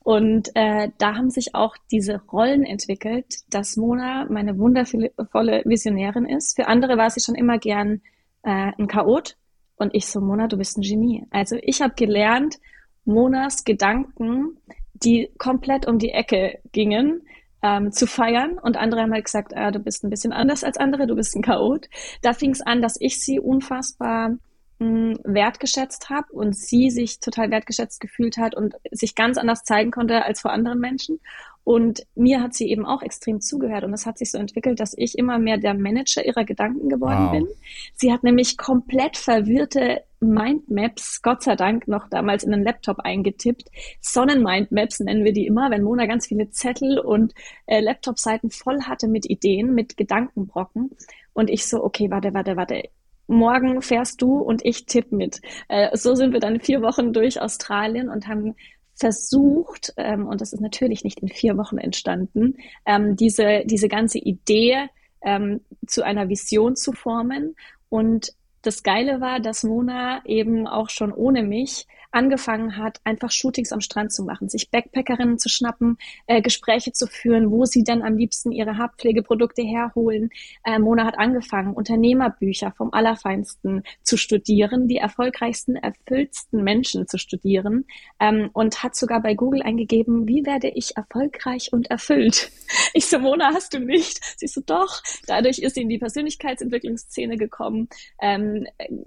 [0.05, 6.57] Und äh, da haben sich auch diese Rollen entwickelt, dass Mona meine wundervolle Visionärin ist.
[6.57, 8.01] Für andere war sie schon immer gern
[8.43, 9.37] äh, ein Chaot.
[9.77, 11.27] Und ich so, Mona, du bist ein Genie.
[11.31, 12.59] Also ich habe gelernt,
[13.05, 14.59] Monas Gedanken,
[14.95, 17.23] die komplett um die Ecke gingen,
[17.63, 18.59] ähm, zu feiern.
[18.59, 21.35] Und andere haben halt gesagt, ah, du bist ein bisschen anders als andere, du bist
[21.37, 21.89] ein Chaot.
[22.23, 24.37] Da fing es an, dass ich sie unfassbar
[25.25, 30.25] wertgeschätzt habe und sie sich total wertgeschätzt gefühlt hat und sich ganz anders zeigen konnte
[30.25, 31.21] als vor anderen Menschen.
[31.65, 34.95] Und mir hat sie eben auch extrem zugehört und es hat sich so entwickelt, dass
[34.97, 37.31] ich immer mehr der Manager ihrer Gedanken geworden wow.
[37.31, 37.49] bin.
[37.95, 43.69] Sie hat nämlich komplett verwirrte Mindmaps, Gott sei Dank, noch damals in den Laptop eingetippt.
[44.01, 47.33] Sonnenmindmaps nennen wir die immer, wenn Mona ganz viele Zettel und
[47.67, 50.91] äh, Laptop-Seiten voll hatte mit Ideen, mit Gedankenbrocken.
[51.33, 52.83] Und ich so, okay, warte, warte, warte
[53.33, 55.41] morgen fährst du und ich tipp mit.
[55.69, 58.55] Äh, so sind wir dann vier Wochen durch Australien und haben
[58.95, 64.19] versucht, ähm, und das ist natürlich nicht in vier Wochen entstanden, ähm, diese, diese ganze
[64.19, 64.89] Idee
[65.23, 67.57] ähm, zu einer Vision zu formen.
[67.89, 73.73] Und das Geile war, dass Mona eben auch schon ohne mich angefangen hat, einfach Shootings
[73.73, 78.03] am Strand zu machen, sich Backpackerinnen zu schnappen, äh, Gespräche zu führen, wo sie dann
[78.03, 80.31] am liebsten ihre Haarpflegeprodukte herholen.
[80.65, 87.87] Äh, Mona hat angefangen, Unternehmerbücher vom Allerfeinsten zu studieren, die erfolgreichsten, erfülltsten Menschen zu studieren
[88.21, 92.51] ähm, und hat sogar bei Google eingegeben, wie werde ich erfolgreich und erfüllt?
[92.95, 94.21] Ich so, Mona, hast du nicht?
[94.39, 95.03] Sie so, doch.
[95.27, 97.89] Dadurch ist sie in die Persönlichkeitsentwicklungsszene gekommen.
[98.21, 98.67] Ähm,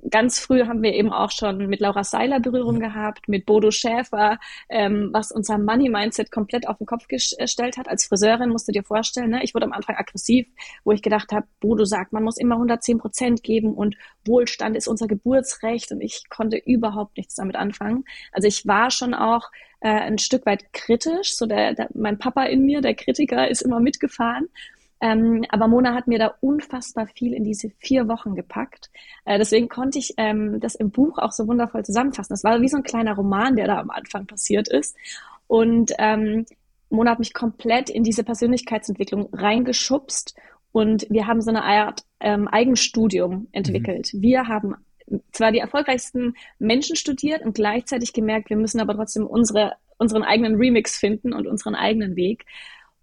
[0.10, 3.72] ganz früh haben wir eben auch schon mit Laura Seiler Berührung gehabt gehabt mit Bodo
[3.72, 7.88] Schäfer, ähm, was unser Money-Mindset komplett auf den Kopf gestellt hat.
[7.88, 9.44] Als Friseurin musst du dir vorstellen, ne?
[9.44, 10.48] ich wurde am Anfang aggressiv,
[10.84, 14.88] wo ich gedacht habe, Bodo sagt, man muss immer 110 Prozent geben und Wohlstand ist
[14.88, 18.06] unser Geburtsrecht und ich konnte überhaupt nichts damit anfangen.
[18.32, 22.44] Also ich war schon auch äh, ein Stück weit kritisch, so der, der, mein Papa
[22.44, 24.50] in mir, der Kritiker, ist immer mitgefahren
[25.02, 28.90] ähm, aber Mona hat mir da unfassbar viel in diese vier Wochen gepackt.
[29.26, 32.34] Äh, deswegen konnte ich ähm, das im Buch auch so wundervoll zusammenfassen.
[32.34, 34.96] Das war wie so ein kleiner Roman, der da am Anfang passiert ist.
[35.48, 36.46] Und ähm,
[36.90, 40.36] Mona hat mich komplett in diese Persönlichkeitsentwicklung reingeschubst
[40.72, 44.14] und wir haben so eine Art ähm, Eigenstudium entwickelt.
[44.14, 44.22] Mhm.
[44.22, 44.76] Wir haben
[45.32, 50.56] zwar die erfolgreichsten Menschen studiert und gleichzeitig gemerkt, wir müssen aber trotzdem unsere, unseren eigenen
[50.56, 52.46] Remix finden und unseren eigenen Weg.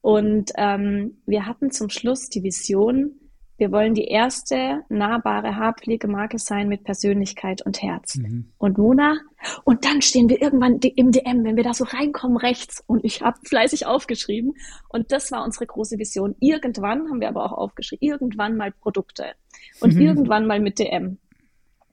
[0.02, 3.12] Und ähm, wir hatten zum Schluss die Vision,
[3.56, 8.16] wir wollen die erste nahbare Haarpflegemarke sein mit Persönlichkeit und Herz.
[8.16, 8.50] Mhm.
[8.58, 9.16] Und Mona,
[9.62, 12.82] und dann stehen wir irgendwann im DM, wenn wir da so reinkommen rechts.
[12.88, 14.54] Und ich habe fleißig aufgeschrieben.
[14.88, 16.34] Und das war unsere große Vision.
[16.40, 19.26] Irgendwann haben wir aber auch aufgeschrieben, irgendwann mal Produkte.
[19.80, 20.00] Und mhm.
[20.00, 21.18] irgendwann mal mit DM.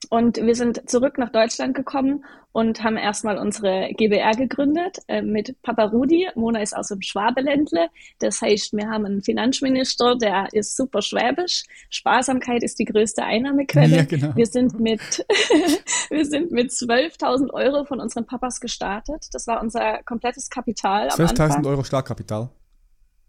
[0.08, 5.60] Und wir sind zurück nach Deutschland gekommen und haben erstmal unsere GBR gegründet äh, mit
[5.62, 6.28] Papa Rudi.
[6.34, 7.88] Mona ist aus dem Schwabeländle.
[8.18, 11.64] Das heißt, wir haben einen Finanzminister, der ist super schwäbisch.
[11.90, 13.90] Sparsamkeit ist die größte Einnahmequelle.
[14.00, 14.36] Ja, genau.
[14.36, 15.00] Wir sind mit,
[16.10, 19.26] wir sind mit 12.000 Euro von unseren Papas gestartet.
[19.32, 21.08] Das war unser komplettes Kapital.
[21.08, 22.40] 12.000 Euro Startkapital?
[22.40, 22.50] Wow.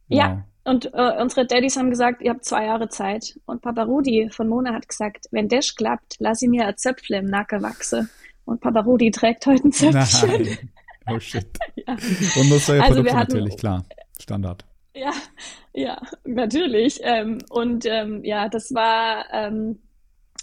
[0.08, 3.40] Ja, und äh, unsere Daddys haben gesagt, ihr habt zwei Jahre Zeit.
[3.46, 7.18] Und Papa Rudi von Mona hat gesagt, wenn das klappt, lass ich mir ein Zöpfle
[7.18, 8.10] im Nacken wachsen.
[8.46, 10.30] Und Papa Rudi trägt heute ein Zöpfchen.
[10.30, 10.58] Nein.
[11.10, 11.48] Oh shit.
[11.76, 11.94] ja.
[12.36, 13.84] Und muss neue also Produkte hatten, natürlich, klar.
[14.20, 14.64] Standard.
[14.94, 15.12] Ja,
[15.74, 17.00] ja, natürlich.
[17.02, 19.80] Ähm, und ähm, ja, das war ähm,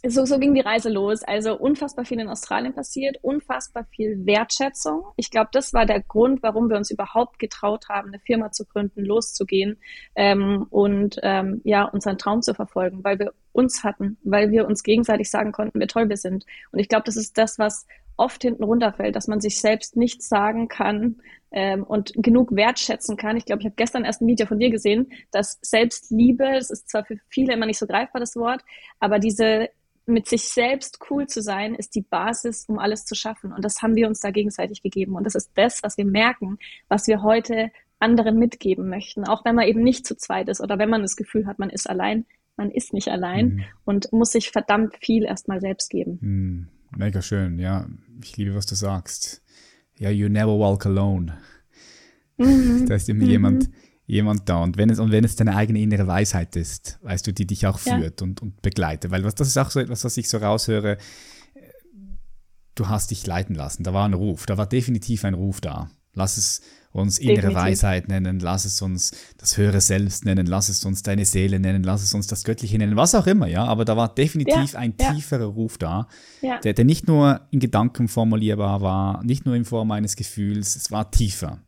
[0.07, 1.23] so, so ging die Reise los.
[1.23, 5.05] Also unfassbar viel in Australien passiert, unfassbar viel Wertschätzung.
[5.17, 8.65] Ich glaube, das war der Grund, warum wir uns überhaupt getraut haben, eine Firma zu
[8.65, 9.79] gründen, loszugehen
[10.15, 14.83] ähm, und ähm, ja unseren Traum zu verfolgen, weil wir uns hatten, weil wir uns
[14.83, 16.47] gegenseitig sagen konnten, wie toll wir sind.
[16.71, 20.29] Und ich glaube, das ist das, was oft hinten runterfällt, dass man sich selbst nichts
[20.29, 23.37] sagen kann ähm, und genug wertschätzen kann.
[23.37, 26.91] Ich glaube, ich habe gestern erst ein Video von dir gesehen, dass Selbstliebe, das ist
[26.91, 28.63] zwar für viele immer nicht so greifbar das Wort,
[29.01, 29.71] aber diese
[30.09, 33.53] mit sich selbst cool zu sein, ist die Basis, um alles zu schaffen.
[33.53, 35.15] Und das haben wir uns da gegenseitig gegeben.
[35.15, 39.25] Und das ist das, was wir merken, was wir heute anderen mitgeben möchten.
[39.25, 41.71] Auch wenn man eben nicht zu zweit ist oder wenn man das Gefühl hat, man
[41.71, 42.27] ist allein.
[42.57, 43.65] Man ist nicht allein mhm.
[43.85, 46.19] und muss sich verdammt viel erstmal selbst geben.
[46.21, 46.69] Mhm.
[46.97, 47.87] Mega schön, ja.
[48.23, 49.43] Ich liebe, was du sagst.
[49.99, 51.39] Ja, you never walk alone.
[52.37, 52.87] Mhm.
[52.89, 54.63] Da ist immer jemand, mhm jemand da.
[54.63, 57.67] Und wenn es, und wenn es deine eigene innere Weisheit ist, weißt du, die dich
[57.67, 58.27] auch führt ja.
[58.27, 59.13] und, und begleitet.
[59.13, 60.97] Weil was, das ist auch so etwas, was ich so raushöre.
[62.75, 63.85] Du hast dich leiten lassen.
[63.85, 64.47] Da war ein Ruf.
[64.47, 65.91] Da war definitiv ein Ruf da.
[66.15, 67.63] Lass es uns innere definitiv.
[67.63, 68.41] Weisheit nennen.
[68.41, 70.47] Lass es uns das höhere Selbst nennen.
[70.47, 71.83] Lass es uns deine Seele nennen.
[71.83, 72.97] Lass es uns das Göttliche nennen.
[72.97, 73.67] Was auch immer, ja.
[73.67, 75.13] Aber da war definitiv ja, ein ja.
[75.13, 76.09] tieferer Ruf da,
[76.41, 76.59] ja.
[76.61, 80.77] der, der nicht nur in Gedanken formulierbar war, nicht nur in Form eines Gefühls.
[80.77, 81.61] Es war tiefer.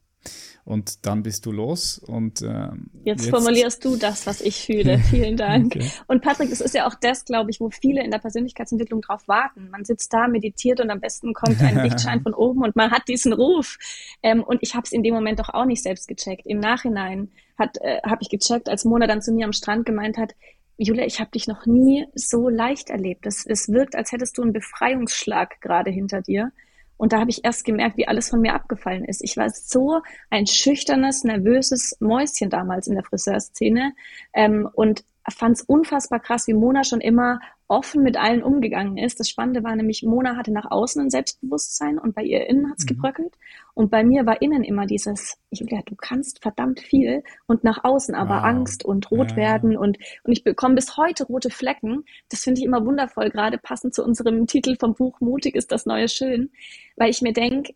[0.65, 1.99] Und dann bist du los.
[1.99, 4.99] Und ähm, jetzt, jetzt, formulierst du das, was ich fühle.
[5.11, 5.77] Vielen Dank.
[5.77, 5.91] Okay.
[6.07, 9.27] Und Patrick, das ist ja auch das, glaube ich, wo viele in der Persönlichkeitsentwicklung drauf
[9.27, 9.71] warten.
[9.71, 13.09] Man sitzt da, meditiert und am besten kommt ein Lichtschein von oben und man hat
[13.09, 13.79] diesen Ruf.
[14.23, 16.47] Ähm, und ich habe es in dem Moment doch auch nicht selbst gecheckt.
[16.47, 20.19] Im Nachhinein hat äh, habe ich gecheckt, als Mona dann zu mir am Strand gemeint
[20.19, 20.35] hat,
[20.83, 23.27] Julia, ich habe dich noch nie so leicht erlebt.
[23.27, 26.53] Es, es wirkt, als hättest du einen Befreiungsschlag gerade hinter dir.
[27.01, 29.25] Und da habe ich erst gemerkt, wie alles von mir abgefallen ist.
[29.25, 33.95] Ich war so ein schüchternes, nervöses Mäuschen damals in der Friseurszene
[34.35, 39.21] ähm, und fand es unfassbar krass, wie Mona schon immer offen mit allen umgegangen ist.
[39.21, 42.85] Das Spannende war nämlich, Mona hatte nach außen ein Selbstbewusstsein und bei ihr innen hat's
[42.85, 42.89] mhm.
[42.89, 43.37] gebröckelt.
[43.75, 48.15] Und bei mir war innen immer dieses, Julia, du kannst verdammt viel und nach außen
[48.17, 48.45] aber wow.
[48.45, 49.37] Angst und rot ja.
[49.37, 52.05] werden und, und ich bekomme bis heute rote Flecken.
[52.29, 55.87] Das finde ich immer wundervoll, gerade passend zu unserem Titel vom Buch Mutig ist das
[55.87, 56.51] neue Schön,
[56.97, 57.75] weil ich mir denke,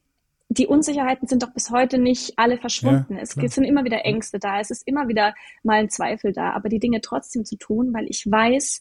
[0.48, 3.16] die Unsicherheiten sind doch bis heute nicht alle verschwunden.
[3.16, 6.52] Ja, es sind immer wieder Ängste da, es ist immer wieder mal ein Zweifel da,
[6.52, 8.80] aber die Dinge trotzdem zu tun, weil ich weiß,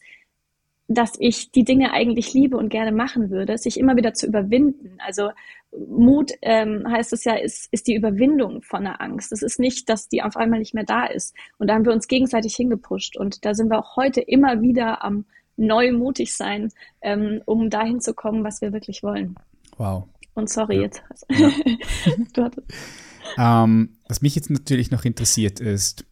[0.86, 4.98] dass ich die Dinge eigentlich liebe und gerne machen würde, sich immer wieder zu überwinden.
[4.98, 5.30] Also
[5.88, 9.32] Mut ähm, heißt es ja, ist, ist die Überwindung von der Angst.
[9.32, 11.34] Es ist nicht, dass die auf einmal nicht mehr da ist.
[11.58, 13.16] Und da haben wir uns gegenseitig hingepusht.
[13.16, 15.24] Und da sind wir auch heute immer wieder am
[15.56, 19.36] neu mutig sein, ähm, um dahin zu kommen, was wir wirklich wollen.
[19.78, 20.04] Wow.
[20.34, 20.82] Und sorry ja.
[20.82, 21.02] jetzt.
[21.28, 22.50] Ja.
[23.64, 26.04] ähm, was mich jetzt natürlich noch interessiert ist,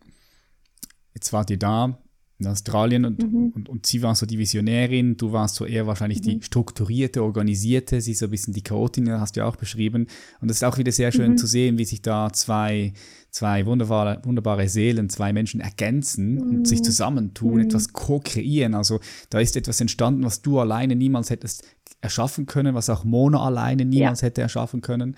[1.14, 2.01] jetzt wart ihr da,
[2.42, 3.52] in Australien und, mhm.
[3.55, 6.22] und, und, sie war so die Visionärin, du warst so eher wahrscheinlich mhm.
[6.22, 10.07] die strukturierte, organisierte, sie so ein bisschen die Chaotin, hast du ja auch beschrieben.
[10.40, 11.37] Und es ist auch wieder sehr schön mhm.
[11.37, 12.92] zu sehen, wie sich da zwei,
[13.31, 16.85] zwei wunderbare, wunderbare Seelen, zwei Menschen ergänzen und sich mhm.
[16.85, 17.61] zusammentun, mhm.
[17.61, 18.74] etwas co-kreieren.
[18.74, 19.00] Also
[19.31, 21.64] da ist etwas entstanden, was du alleine niemals hättest
[22.00, 24.26] erschaffen können, was auch Mona alleine niemals ja.
[24.26, 25.16] hätte erschaffen können.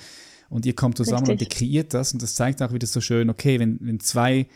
[0.51, 1.49] Und ihr kommt zusammen Richtig.
[1.49, 4.47] und ihr kreiert das und das zeigt auch wieder so schön, okay, wenn, wenn zwei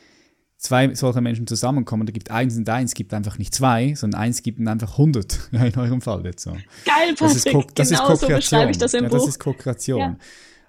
[0.58, 4.42] zwei solcher Menschen zusammenkommen, da gibt eins und eins, gibt einfach nicht zwei, sondern eins
[4.42, 6.50] gibt einfach 100, in eurem Fall jetzt so.
[6.50, 8.50] Geil, Patrick, das ist, Co das genau ist.
[8.50, 9.18] So ich das im ja, Buch.
[9.18, 10.00] Das ist Co-Kreation.
[10.00, 10.16] Ja.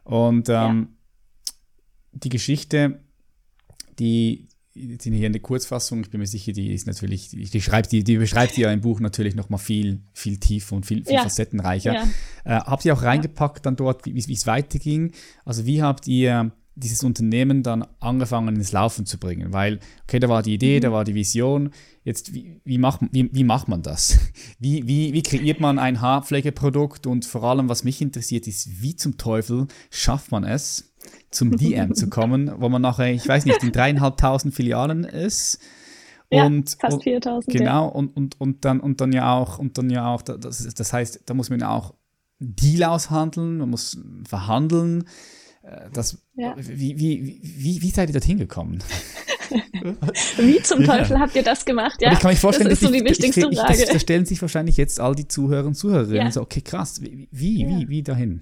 [0.04, 1.54] Und ähm, ja.
[2.13, 2.99] die Geschichte,
[3.97, 7.91] die, die hier in der Kurzfassung, ich bin mir sicher, die ist natürlich, die, schreibt,
[7.91, 11.23] die, die beschreibt ja im Buch natürlich nochmal viel, viel tiefer und viel, viel ja.
[11.23, 11.93] facettenreicher.
[11.93, 12.04] Ja.
[12.45, 15.13] Äh, habt ihr auch reingepackt dann dort, wie es weiterging?
[15.45, 20.30] Also wie habt ihr dieses Unternehmen dann angefangen ins Laufen zu bringen, weil, okay, da
[20.30, 20.82] war die Idee, mhm.
[20.82, 21.72] da war die Vision,
[22.04, 24.20] jetzt, wie, wie, macht, wie, wie macht man das?
[24.60, 28.96] Wie, wie, wie kreiert man ein Haarpflegeprodukt und vor allem, was mich interessiert, ist, wie
[28.96, 30.94] zum Teufel schafft man es,
[31.32, 35.60] zum DM zu kommen, wo man nachher, ich weiß nicht, in dreieinhalbtausend Filialen ist.
[36.30, 37.58] Und, ja, fast 4000.
[37.58, 37.88] Genau, ja.
[37.88, 41.22] und, und, und, dann, und dann ja auch, und dann ja auch, das, das heißt,
[41.26, 41.94] da muss man auch
[42.39, 45.06] Deal aushandeln, man muss verhandeln,
[45.94, 46.56] das, ja.
[46.58, 48.80] wie, wie, wie, wie seid ihr dorthin gekommen?
[50.38, 51.20] wie zum Teufel ja.
[51.20, 52.02] habt ihr das gemacht?
[52.02, 53.86] Ja, ich kann mich vorstellen, das ist so die wichtigste ich, ich, Frage.
[53.92, 56.32] da stellen sich wahrscheinlich jetzt all die Zuhörer und Zuhörerinnen ja.
[56.32, 58.42] so, okay, krass, wie, wie, wie, wie dahin?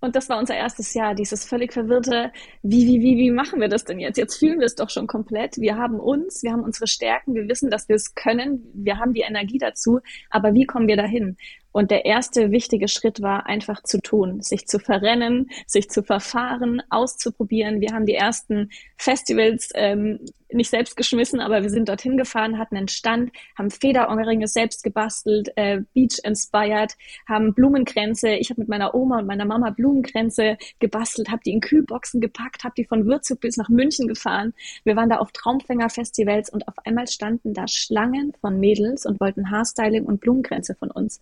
[0.00, 2.30] Und das war unser erstes Jahr, dieses völlig verwirrte,
[2.62, 4.18] wie, wie, wie, wie machen wir das denn jetzt?
[4.18, 5.56] Jetzt fühlen wir es doch schon komplett.
[5.56, 9.14] Wir haben uns, wir haben unsere Stärken, wir wissen, dass wir es können, wir haben
[9.14, 11.36] die Energie dazu, aber wie kommen wir dahin?
[11.76, 16.80] Und der erste wichtige Schritt war einfach zu tun, sich zu verrennen, sich zu verfahren,
[16.88, 17.82] auszuprobieren.
[17.82, 22.78] Wir haben die ersten Festivals ähm, nicht selbst geschmissen, aber wir sind dorthin gefahren, hatten
[22.78, 26.96] einen Stand, haben Federohrringe selbst gebastelt, äh, Beach inspired,
[27.28, 28.30] haben Blumenkränze.
[28.30, 32.64] Ich habe mit meiner Oma und meiner Mama Blumenkränze gebastelt, habe die in Kühlboxen gepackt,
[32.64, 34.54] habe die von Würzburg bis nach München gefahren.
[34.84, 39.50] Wir waren da auf Traumfänger-Festivals und auf einmal standen da Schlangen von Mädels und wollten
[39.50, 41.20] Haarstyling und Blumenkränze von uns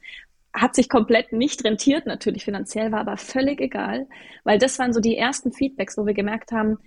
[0.54, 4.06] hat sich komplett nicht rentiert, natürlich finanziell, war aber völlig egal,
[4.44, 6.78] weil das waren so die ersten Feedbacks, wo wir gemerkt haben,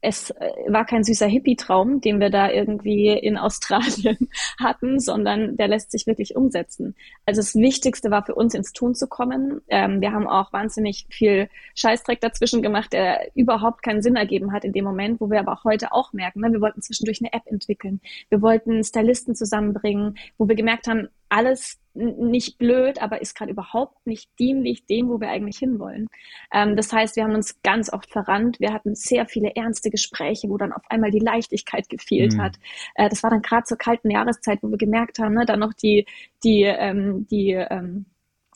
[0.00, 4.28] es äh, war kein süßer Hippie-Traum, den wir da irgendwie in Australien
[4.60, 6.94] hatten, sondern der lässt sich wirklich umsetzen.
[7.26, 9.60] Also das Wichtigste war für uns ins Tun zu kommen.
[9.68, 14.64] Ähm, wir haben auch wahnsinnig viel Scheißdreck dazwischen gemacht, der überhaupt keinen Sinn ergeben hat
[14.64, 17.32] in dem Moment, wo wir aber auch heute auch merken, ne, wir wollten zwischendurch eine
[17.32, 18.00] App entwickeln.
[18.28, 24.06] Wir wollten Stylisten zusammenbringen, wo wir gemerkt haben, alles nicht blöd, aber ist gerade überhaupt
[24.06, 26.08] nicht dienlich dem, wo wir eigentlich hinwollen.
[26.52, 28.60] Ähm, das heißt, wir haben uns ganz oft verrannt.
[28.60, 32.42] Wir hatten sehr viele ernste Gespräche, wo dann auf einmal die Leichtigkeit gefehlt mhm.
[32.42, 32.56] hat.
[32.94, 35.74] Äh, das war dann gerade zur kalten Jahreszeit, wo wir gemerkt haben, ne, dann noch
[35.74, 36.06] die,
[36.44, 38.06] die, ähm, die, ähm,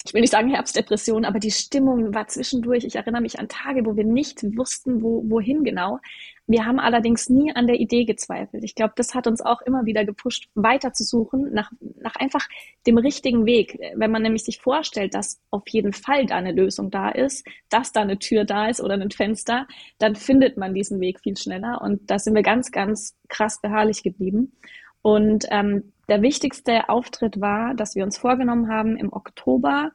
[0.04, 2.84] ich will nicht sagen Herbstdepression, aber die Stimmung war zwischendurch.
[2.84, 5.98] Ich erinnere mich an Tage, wo wir nicht wussten, wo, wohin genau.
[6.46, 8.64] Wir haben allerdings nie an der Idee gezweifelt.
[8.64, 12.46] Ich glaube, das hat uns auch immer wieder gepusht, weiter zu suchen nach, nach einfach
[12.86, 13.78] dem richtigen Weg.
[13.94, 17.92] Wenn man nämlich sich vorstellt, dass auf jeden Fall da eine Lösung da ist, dass
[17.92, 21.80] da eine Tür da ist oder ein Fenster, dann findet man diesen Weg viel schneller.
[21.80, 24.52] Und da sind wir ganz, ganz krass beharrlich geblieben.
[25.00, 29.92] Und ähm, der wichtigste Auftritt war, dass wir uns vorgenommen haben, im Oktober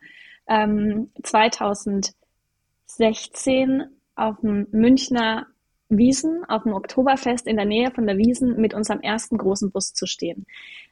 [0.47, 3.83] ähm, 2016
[4.15, 5.45] auf dem Münchner
[5.89, 9.93] Wiesen auf dem Oktoberfest in der Nähe von der Wiesen mit unserem ersten großen Bus
[9.93, 10.45] zu stehen.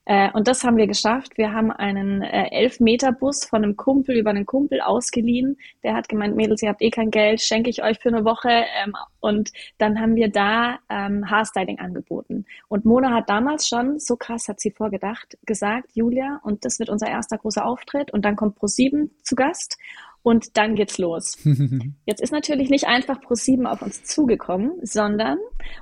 [0.06, 1.38] Äh, und das haben wir geschafft.
[1.38, 5.58] Wir haben einen äh, Elf-Meter-Bus von einem Kumpel über einen Kumpel ausgeliehen.
[5.84, 8.50] Der hat gemeint, Mädels, ihr habt eh kein Geld, schenke ich euch für eine Woche.
[8.50, 12.46] Ähm, und dann haben wir da ähm, Haarstyling angeboten.
[12.68, 16.90] Und Mona hat damals schon, so krass hat sie vorgedacht, gesagt, Julia, und das wird
[16.90, 18.14] unser erster großer Auftritt.
[18.14, 19.78] Und dann kommt Pro7 zu Gast
[20.26, 21.38] und dann geht's los.
[22.08, 25.38] Jetzt ist natürlich nicht einfach Pro7 auf uns zugekommen, sondern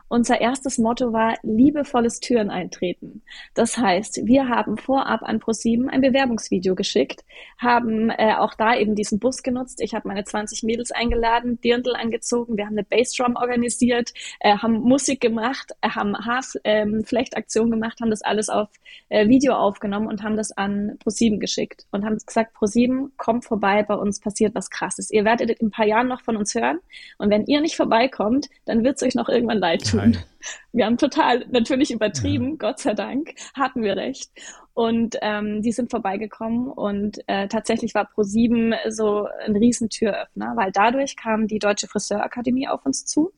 [0.10, 3.22] unser erstes Motto war liebevolles Türen eintreten.
[3.54, 7.24] Das heißt, wir haben vorab an Pro7 ein Bewerbungsvideo geschickt,
[7.58, 9.80] haben äh, auch da eben diesen Bus genutzt.
[9.80, 14.82] Ich habe meine 20 Mädels eingeladen, Dirndl angezogen, wir haben eine Bassdrum organisiert, äh, haben
[14.82, 18.68] Musik gemacht, äh, haben Haarflechtaktion ähm, gemacht, haben das alles auf
[19.08, 23.84] äh, Video aufgenommen und haben das an Pro7 geschickt und haben gesagt, Pro7 kommt vorbei
[23.84, 25.12] bei uns passiert was Krasses.
[25.12, 26.80] Ihr werdet in ein paar Jahren noch von uns hören.
[27.18, 30.00] Und wenn ihr nicht vorbeikommt, dann wird es euch noch irgendwann leid tun.
[30.00, 30.18] Nein.
[30.74, 32.56] Wir haben total natürlich übertrieben, ja.
[32.58, 34.30] Gott sei Dank, hatten wir recht.
[34.74, 41.16] Und ähm, die sind vorbeigekommen und äh, tatsächlich war Pro7 so ein Riesentüröffner, weil dadurch
[41.16, 43.32] kam die Deutsche Friseurakademie auf uns zu.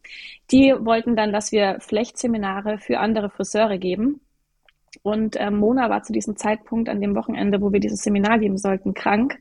[0.49, 4.21] Die wollten dann, dass wir Flechtseminare für andere Friseure geben.
[5.03, 8.57] Und äh, Mona war zu diesem Zeitpunkt an dem Wochenende, wo wir dieses Seminar geben
[8.57, 9.37] sollten, krank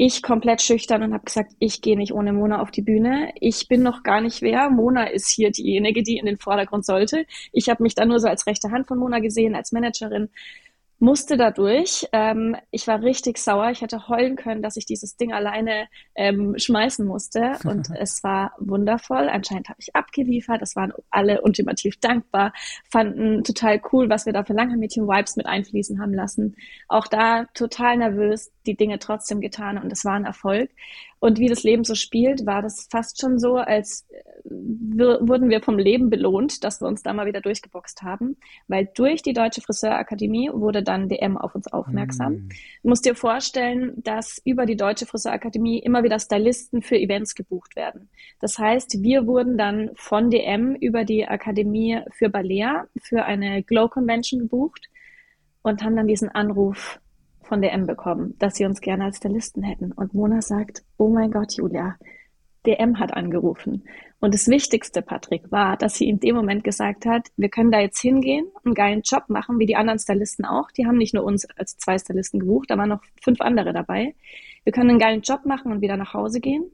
[0.00, 3.32] ich komplett schüchtern und habe gesagt, ich gehe nicht ohne Mona auf die Bühne.
[3.40, 4.70] Ich bin noch gar nicht wer.
[4.70, 7.26] Mona ist hier diejenige, die in den Vordergrund sollte.
[7.52, 10.30] Ich habe mich dann nur so als rechte Hand von Mona gesehen, als Managerin
[10.98, 12.06] musste dadurch.
[12.12, 13.70] Ähm, ich war richtig sauer.
[13.70, 17.58] Ich hätte heulen können, dass ich dieses Ding alleine ähm, schmeißen musste.
[17.64, 19.28] Und es war wundervoll.
[19.28, 20.60] Anscheinend habe ich abgeliefert.
[20.62, 22.52] Es waren alle ultimativ dankbar,
[22.90, 26.56] fanden total cool, was wir da für Langhaar-Mädchen-Vibes mit einfließen haben lassen.
[26.88, 30.70] Auch da total nervös, die Dinge trotzdem getan und es war ein Erfolg.
[31.20, 35.60] Und wie das Leben so spielt, war das fast schon so, als äh, wurden wir
[35.60, 38.36] vom Leben belohnt, dass wir uns da mal wieder durchgeboxt haben,
[38.68, 42.32] weil durch die Deutsche Friseurakademie wurde dann DM auf uns aufmerksam.
[42.32, 42.48] Mm.
[42.82, 47.76] Du musst dir vorstellen, dass über die Deutsche Friseurakademie immer wieder Stylisten für Events gebucht
[47.76, 48.08] werden.
[48.40, 53.88] Das heißt, wir wurden dann von DM über die Akademie für Balea für eine Glow
[53.88, 54.88] Convention gebucht
[55.62, 57.00] und haben dann diesen Anruf
[57.48, 59.92] von DM bekommen, dass sie uns gerne als Stylisten hätten.
[59.92, 61.96] Und Mona sagt, oh mein Gott, Julia,
[62.66, 63.84] DM hat angerufen.
[64.20, 67.80] Und das Wichtigste, Patrick, war, dass sie in dem Moment gesagt hat, wir können da
[67.80, 70.70] jetzt hingehen, einen geilen Job machen, wie die anderen Stylisten auch.
[70.72, 74.14] Die haben nicht nur uns als zwei Stylisten gebucht, da waren noch fünf andere dabei.
[74.64, 76.64] Wir können einen geilen Job machen und wieder nach Hause gehen.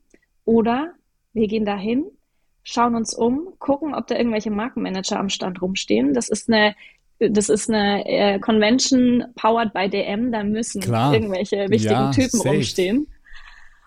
[0.45, 0.95] Oder
[1.33, 2.07] wir gehen dahin,
[2.63, 6.15] schauen uns um, gucken, ob da irgendwelche Markenmanager am Stand rumstehen.
[6.15, 6.75] Das ist eine
[7.19, 11.15] das ist eine äh, Convention powered by DM, da müssen Klar.
[11.15, 12.49] irgendwelche wichtigen ja, Typen safe.
[12.51, 13.07] rumstehen.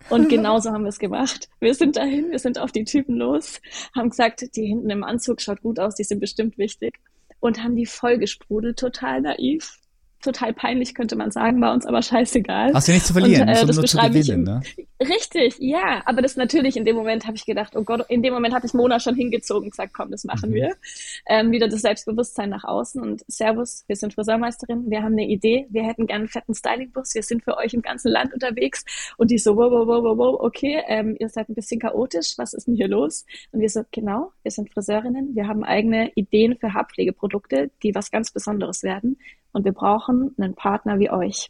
[0.10, 1.50] Und genauso haben wir es gemacht.
[1.60, 3.62] Wir sind dahin, wir sind auf die Typen los,
[3.94, 6.94] haben gesagt, die hinten im Anzug schaut gut aus, die sind bestimmt wichtig.
[7.40, 9.80] Und haben die vollgesprudelt, total naiv
[10.22, 12.74] total peinlich, könnte man sagen, war uns aber scheißegal.
[12.74, 14.62] Hast du nichts zu verlieren, und, äh, das nur zu gewinnen, ne?
[15.00, 18.34] Richtig, ja, aber das natürlich, in dem Moment habe ich gedacht, oh Gott, in dem
[18.34, 20.56] Moment hatte ich Mona schon hingezogen und gesagt, komm, das machen mhm.
[20.56, 20.76] wir.
[21.28, 25.68] Ähm, wieder das Selbstbewusstsein nach außen und Servus, wir sind Friseurmeisterin, wir haben eine Idee,
[25.70, 28.84] wir hätten gerne einen fetten Stylingbus, wir sind für euch im ganzen Land unterwegs
[29.18, 32.34] und die so, wow, wow, wow, wow, wow, okay, ähm, ihr seid ein bisschen chaotisch,
[32.38, 33.26] was ist denn hier los?
[33.52, 38.10] Und wir so, genau, wir sind Friseurinnen, wir haben eigene Ideen für Haarpflegeprodukte, die was
[38.10, 39.18] ganz Besonderes werden
[39.52, 41.50] und wir brauchen einen Partner wie euch.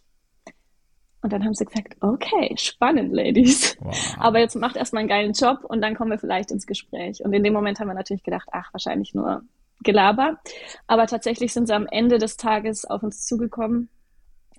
[1.22, 3.76] Und dann haben sie gesagt, okay, spannend, Ladies.
[3.80, 4.16] Wow.
[4.20, 7.24] Aber jetzt macht erstmal einen geilen Job und dann kommen wir vielleicht ins Gespräch.
[7.24, 9.42] Und in dem Moment haben wir natürlich gedacht, ach, wahrscheinlich nur
[9.84, 10.40] Gelaber.
[10.86, 13.90] Aber tatsächlich sind sie am Ende des Tages auf uns zugekommen,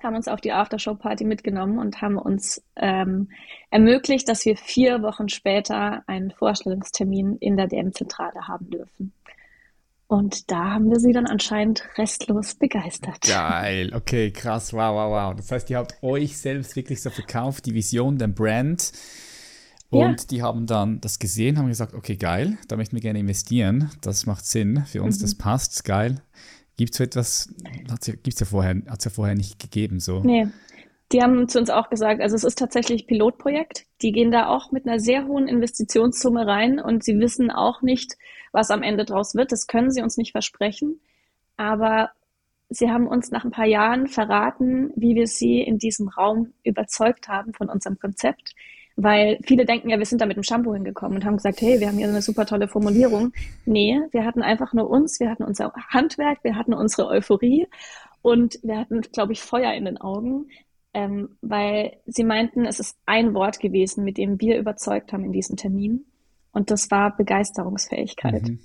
[0.03, 3.31] haben uns auf die Aftershow-Party mitgenommen und haben uns ähm,
[3.71, 9.13] ermöglicht, dass wir vier Wochen später einen Vorstellungstermin in der DM-Zentrale haben dürfen.
[10.09, 13.21] Und da haben wir sie dann anscheinend restlos begeistert.
[13.21, 15.37] Geil, okay, krass, wow, wow, wow.
[15.37, 18.91] Das heißt, ihr habt euch selbst wirklich so verkauft, die Vision, den Brand.
[19.91, 20.27] Und ja.
[20.31, 23.91] die haben dann das gesehen, haben gesagt, okay, geil, da möchten wir gerne investieren.
[24.01, 25.23] Das macht Sinn für uns, mhm.
[25.23, 26.23] das passt, geil.
[26.79, 27.55] Gibt es so etwas,
[28.23, 30.21] gibt's ja vorher, hat es ja vorher nicht gegeben, so.
[30.21, 30.49] Nee.
[31.13, 33.87] Die haben zu uns auch gesagt, also es ist tatsächlich Pilotprojekt.
[34.03, 38.17] Die gehen da auch mit einer sehr hohen Investitionssumme rein und sie wissen auch nicht,
[38.53, 39.53] was am Ende draus wird.
[39.53, 41.01] Das können sie uns nicht versprechen.
[41.57, 42.11] Aber
[42.69, 47.29] sie haben uns nach ein paar Jahren verraten, wie wir sie in diesem Raum überzeugt
[47.29, 48.55] haben von unserem Konzept.
[48.97, 51.79] Weil viele denken ja, wir sind da mit dem Shampoo hingekommen und haben gesagt, hey,
[51.79, 53.33] wir haben hier eine super tolle Formulierung.
[53.65, 57.69] Nee, wir hatten einfach nur uns, wir hatten unser Handwerk, wir hatten unsere Euphorie
[58.23, 60.49] und wir hatten, glaube ich, Feuer in den Augen,
[60.95, 65.33] ähm, weil sie meinten, es ist ein Wort gewesen, mit dem wir überzeugt haben in
[65.33, 66.05] diesem Termin.
[66.53, 68.43] Und das war Begeisterungsfähigkeit.
[68.43, 68.61] Mhm.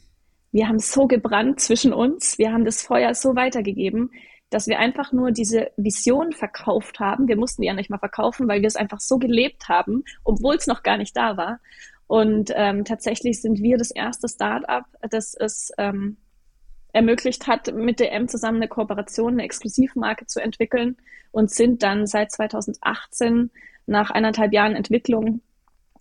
[0.52, 4.12] Wir haben so gebrannt zwischen uns, wir haben das Feuer so weitergegeben,
[4.52, 7.28] dass wir einfach nur diese Vision verkauft haben.
[7.28, 10.56] Wir mussten die ja nicht mal verkaufen, weil wir es einfach so gelebt haben, obwohl
[10.56, 11.60] es noch gar nicht da war.
[12.06, 16.18] Und ähm, tatsächlich sind wir das erste Start-up, das es ähm,
[16.92, 20.98] ermöglicht hat, mit DM zusammen eine Kooperation, eine Exklusivmarke zu entwickeln
[21.32, 23.50] und sind dann seit 2018
[23.88, 25.42] nach eineinhalb Jahren Entwicklung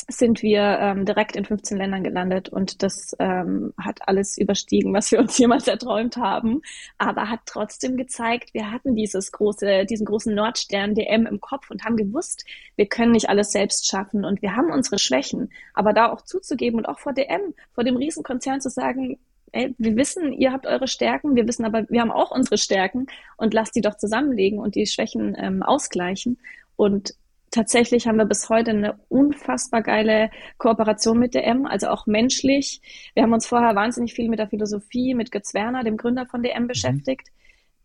[0.08, 5.10] sind wir ähm, direkt in 15 Ländern gelandet und das ähm, hat alles überstiegen, was
[5.12, 6.62] wir uns jemals erträumt haben,
[6.98, 11.84] aber hat trotzdem gezeigt, wir hatten dieses große, diesen großen Nordstern DM im Kopf und
[11.84, 12.44] haben gewusst,
[12.76, 16.78] wir können nicht alles selbst schaffen und wir haben unsere Schwächen, aber da auch zuzugeben
[16.78, 19.18] und auch vor DM, vor dem Riesenkonzern zu sagen,
[19.52, 23.06] ey, wir wissen, ihr habt eure Stärken, wir wissen aber, wir haben auch unsere Stärken
[23.36, 26.38] und lasst die doch zusammenlegen und die Schwächen ähm, ausgleichen.
[26.76, 27.14] Und
[27.52, 32.80] tatsächlich haben wir bis heute eine unfassbar geile Kooperation mit DM, also auch menschlich.
[33.14, 36.42] Wir haben uns vorher wahnsinnig viel mit der Philosophie, mit Götz Werner, dem Gründer von
[36.42, 36.68] DM, mhm.
[36.68, 37.28] beschäftigt,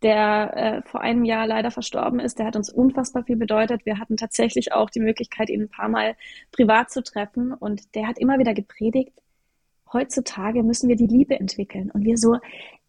[0.01, 2.39] der äh, vor einem Jahr leider verstorben ist.
[2.39, 3.85] Der hat uns unfassbar viel bedeutet.
[3.85, 6.15] Wir hatten tatsächlich auch die Möglichkeit, ihn ein paar Mal
[6.51, 9.13] privat zu treffen und der hat immer wieder gepredigt,
[9.91, 11.91] heutzutage müssen wir die Liebe entwickeln.
[11.91, 12.37] Und wir so,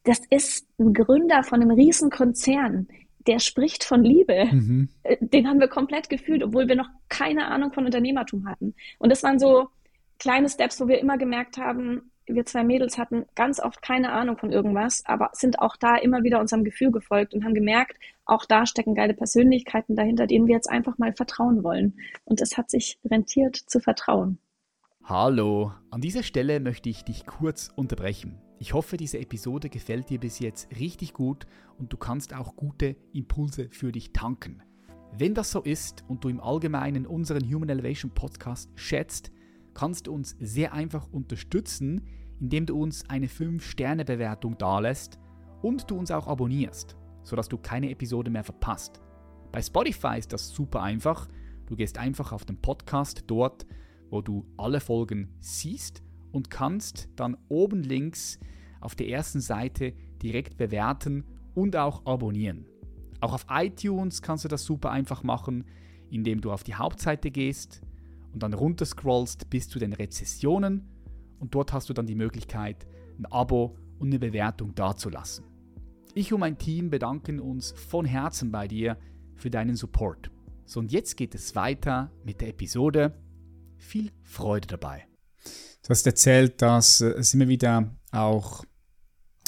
[0.05, 2.89] das ist ein Gründer von einem riesen Konzern,
[3.29, 4.47] der spricht von Liebe.
[4.51, 4.89] Mhm.
[5.05, 8.75] Äh, den haben wir komplett gefühlt, obwohl wir noch keine Ahnung von Unternehmertum hatten.
[8.99, 9.69] Und das waren so
[10.19, 14.37] kleine Steps, wo wir immer gemerkt haben, wir zwei Mädels hatten ganz oft keine Ahnung
[14.37, 18.45] von irgendwas, aber sind auch da immer wieder unserem Gefühl gefolgt und haben gemerkt, auch
[18.45, 21.99] da stecken geile Persönlichkeiten dahinter, denen wir jetzt einfach mal vertrauen wollen.
[22.25, 24.39] Und es hat sich rentiert zu vertrauen.
[25.05, 28.39] Hallo, an dieser Stelle möchte ich dich kurz unterbrechen.
[28.59, 31.47] Ich hoffe, diese Episode gefällt dir bis jetzt richtig gut
[31.79, 34.63] und du kannst auch gute Impulse für dich tanken.
[35.17, 39.31] Wenn das so ist und du im Allgemeinen unseren Human Elevation Podcast schätzt,
[39.75, 42.03] kannst du uns sehr einfach unterstützen,
[42.41, 45.19] indem du uns eine 5-Sterne-Bewertung dalässt
[45.63, 49.01] und du uns auch abonnierst, sodass du keine Episode mehr verpasst.
[49.53, 51.29] Bei Spotify ist das super einfach.
[51.67, 53.67] Du gehst einfach auf den Podcast dort
[54.11, 56.03] wo du alle Folgen siehst
[56.39, 58.39] und kannst dann oben links
[58.81, 61.25] auf der ersten Seite direkt bewerten
[61.57, 62.65] und auch abonnieren.
[63.21, 65.65] Auch auf iTunes kannst du das super einfach machen,
[66.11, 67.83] indem du auf die Hauptseite gehst
[68.33, 70.89] und dann runterscrollst bis zu den Rezessionen
[71.41, 72.87] und dort hast du dann die Möglichkeit,
[73.19, 75.45] ein Abo und eine Bewertung dazulassen.
[76.15, 78.97] Ich und mein Team bedanken uns von Herzen bei dir
[79.35, 80.31] für deinen Support.
[80.67, 83.19] So und jetzt geht es weiter mit der Episode
[83.77, 85.09] viel Freude dabei.
[85.89, 88.63] Du hast erzählt, dass es immer wieder auch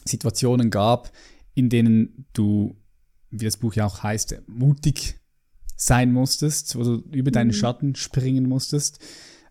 [0.07, 1.13] Situationen gab,
[1.53, 2.79] in denen du,
[3.29, 5.21] wie das Buch ja auch heißt, mutig
[5.77, 7.53] sein musstest, wo du über deinen mhm.
[7.53, 9.01] Schatten springen musstest.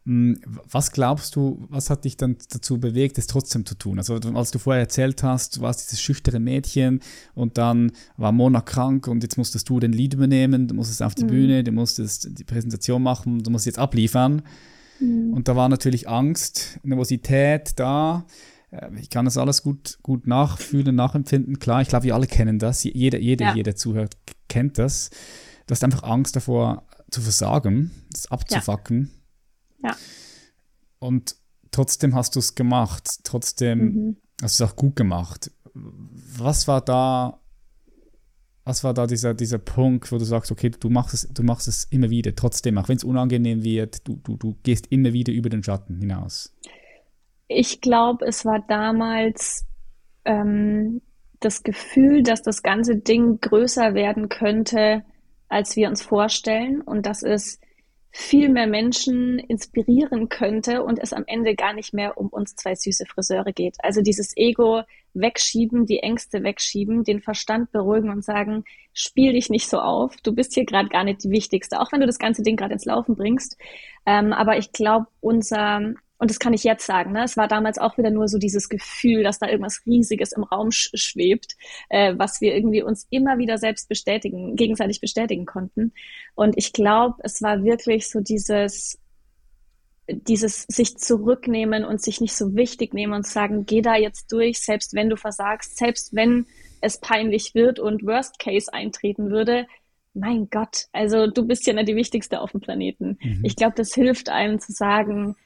[0.05, 3.99] Hm, was glaubst du, was hat dich dann dazu bewegt, es trotzdem zu tun?
[3.99, 7.01] Also als du vorher erzählt hast, du warst dieses schüchterne Mädchen
[7.35, 11.13] und dann war Mona krank und jetzt musstest du den Lied übernehmen, du musstest auf
[11.13, 11.27] die mhm.
[11.27, 14.41] Bühne, du musstest die Präsentation machen, du musst jetzt abliefern.
[14.99, 15.33] Mhm.
[15.33, 18.25] Und da war natürlich Angst, Nervosität da.
[18.71, 21.59] Äh, ich kann das alles gut, gut nachfühlen, nachempfinden.
[21.59, 22.83] Klar, ich glaube, wir alle kennen das.
[22.83, 23.55] Jeder, jeder, ja.
[23.55, 25.09] jeder zuhört, kennt das.
[25.67, 29.11] Du hast einfach Angst davor zu versagen, das abzufacken.
[29.83, 29.89] Ja.
[29.89, 29.95] Ja.
[30.99, 31.35] Und
[31.71, 33.19] trotzdem hast du es gemacht.
[33.23, 34.17] Trotzdem mhm.
[34.41, 35.51] hast du es auch gut gemacht.
[35.73, 37.38] Was war da,
[38.70, 41.67] was war da dieser, dieser Punkt, wo du sagst, okay, du machst es, du machst
[41.67, 45.34] es immer wieder, trotzdem, auch wenn es unangenehm wird, du, du, du gehst immer wieder
[45.34, 46.55] über den Schatten hinaus?
[47.47, 49.65] Ich glaube, es war damals
[50.24, 51.01] ähm,
[51.39, 55.03] das Gefühl, dass das ganze Ding größer werden könnte,
[55.47, 57.59] als wir uns vorstellen und dass es
[58.12, 62.76] viel mehr Menschen inspirieren könnte und es am Ende gar nicht mehr um uns zwei
[62.76, 63.76] süße Friseure geht.
[63.80, 64.82] Also dieses Ego
[65.14, 70.34] wegschieben, die Ängste wegschieben, den Verstand beruhigen und sagen, spiel dich nicht so auf, du
[70.34, 72.86] bist hier gerade gar nicht die Wichtigste, auch wenn du das ganze Ding gerade ins
[72.86, 73.57] Laufen bringst.
[74.05, 77.24] Ähm, aber ich glaube, unser und das kann ich jetzt sagen, ne?
[77.24, 80.72] es war damals auch wieder nur so dieses Gefühl, dass da irgendwas Riesiges im Raum
[80.72, 81.55] sch schwebt,
[81.88, 85.93] äh, was wir irgendwie uns immer wieder selbst bestätigen, gegenseitig bestätigen konnten.
[86.36, 88.99] Und ich glaube, es war wirklich so dieses,
[90.07, 94.59] dieses sich zurücknehmen und sich nicht so wichtig nehmen und sagen, geh da jetzt durch,
[94.59, 96.47] selbst wenn du versagst, selbst wenn
[96.82, 99.67] es peinlich wird und Worst Case eintreten würde,
[100.13, 103.17] mein Gott, also du bist ja nicht die Wichtigste auf dem Planeten.
[103.22, 103.39] Mhm.
[103.43, 105.38] Ich glaube, das hilft einem zu sagen,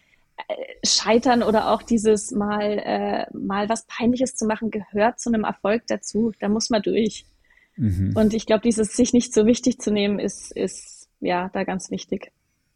[0.86, 5.84] Scheitern oder auch dieses mal, äh, mal was Peinliches zu machen, gehört zu einem Erfolg
[5.88, 6.31] dazu.
[6.39, 7.25] Da muss man durch.
[7.75, 8.13] Mhm.
[8.15, 11.91] Und ich glaube, dieses sich nicht so wichtig zu nehmen, ist, ist ja da ganz
[11.91, 12.31] wichtig.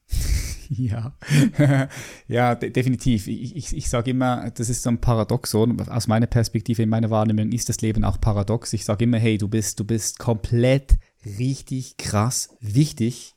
[0.69, 1.13] Ja,
[2.27, 3.27] ja, de definitiv.
[3.27, 5.79] Ich, ich, ich sage immer, das ist so ein Paradoxon.
[5.87, 8.73] Aus meiner Perspektive, in meiner Wahrnehmung ist das Leben auch paradox.
[8.73, 10.95] Ich sage immer, hey, du bist, du bist komplett
[11.25, 13.36] richtig krass wichtig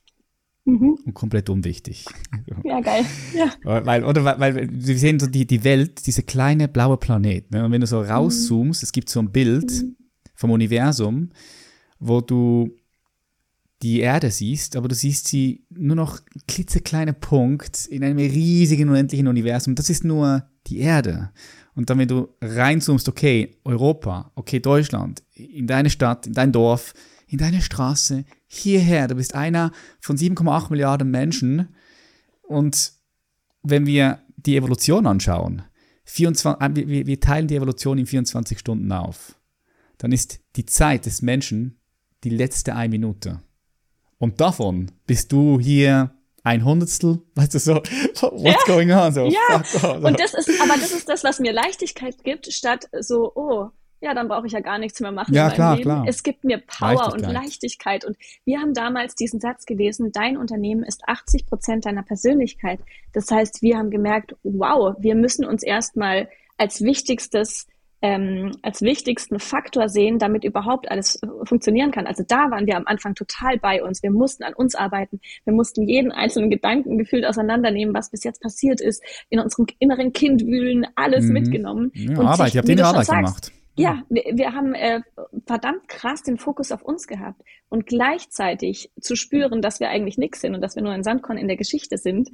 [0.73, 0.99] mhm.
[1.05, 2.07] und komplett unwichtig.
[2.65, 3.05] Ja, geil.
[3.35, 3.85] Ja.
[3.87, 7.51] Weil, oder weil, wir sehen so die, die Welt, diese kleine blaue Planet.
[7.51, 7.65] Ne?
[7.65, 8.85] Und wenn du so rauszoomst, mhm.
[8.85, 9.97] es gibt so ein Bild mhm.
[10.35, 11.31] vom Universum,
[11.99, 12.71] wo du
[13.83, 19.27] die Erde siehst, aber du siehst sie nur noch klitzekleine Punkt in einem riesigen, unendlichen
[19.27, 19.75] Universum.
[19.75, 21.31] Das ist nur die Erde.
[21.75, 26.93] Und dann, wenn du reinzoomst, okay, Europa, okay, Deutschland, in deine Stadt, in dein Dorf,
[27.27, 29.71] in deine Straße, hierher, du bist einer
[30.01, 31.69] von 7,8 Milliarden Menschen.
[32.43, 32.93] Und
[33.63, 35.63] wenn wir die Evolution anschauen,
[36.05, 39.37] 24, äh, wir, wir teilen die Evolution in 24 Stunden auf,
[39.99, 41.79] dann ist die Zeit des Menschen
[42.25, 43.41] die letzte eine Minute.
[44.19, 47.75] Und davon bist du hier ein Hundertstel, weißt du so,
[48.21, 48.57] what's ja.
[48.67, 49.13] going on?
[49.13, 49.63] So, ja,
[49.97, 53.71] und das ist, aber das ist das, was mir Leichtigkeit gibt, statt so, oh,
[54.01, 55.35] ja, dann brauche ich ja gar nichts mehr machen.
[55.35, 55.83] Ja, klar, Leben.
[55.83, 56.05] klar.
[56.07, 57.15] Es gibt mir Power Leichtigkeit.
[57.15, 58.05] und Leichtigkeit.
[58.05, 62.81] Und wir haben damals diesen Satz gelesen, dein Unternehmen ist 80 Prozent deiner Persönlichkeit.
[63.13, 67.67] Das heißt, wir haben gemerkt, wow, wir müssen uns erstmal als wichtigstes
[68.03, 72.07] ähm, als wichtigsten Faktor sehen, damit überhaupt alles äh, funktionieren kann.
[72.07, 74.03] Also da waren wir am Anfang total bei uns.
[74.03, 75.21] Wir mussten an uns arbeiten.
[75.45, 80.13] Wir mussten jeden einzelnen Gedanken gefühlt auseinandernehmen, was bis jetzt passiert ist, in unserem inneren
[80.15, 81.33] Kind wühlen, alles mhm.
[81.33, 81.93] mitgenommen.
[81.95, 83.53] Ja, und Arbeit, sich, ihr habt den Arbeit sagst, gemacht.
[83.81, 85.01] Ja, wir, wir haben äh,
[85.47, 90.41] verdammt krass den Fokus auf uns gehabt und gleichzeitig zu spüren, dass wir eigentlich nichts
[90.41, 92.31] sind und dass wir nur ein Sandkorn in der Geschichte sind.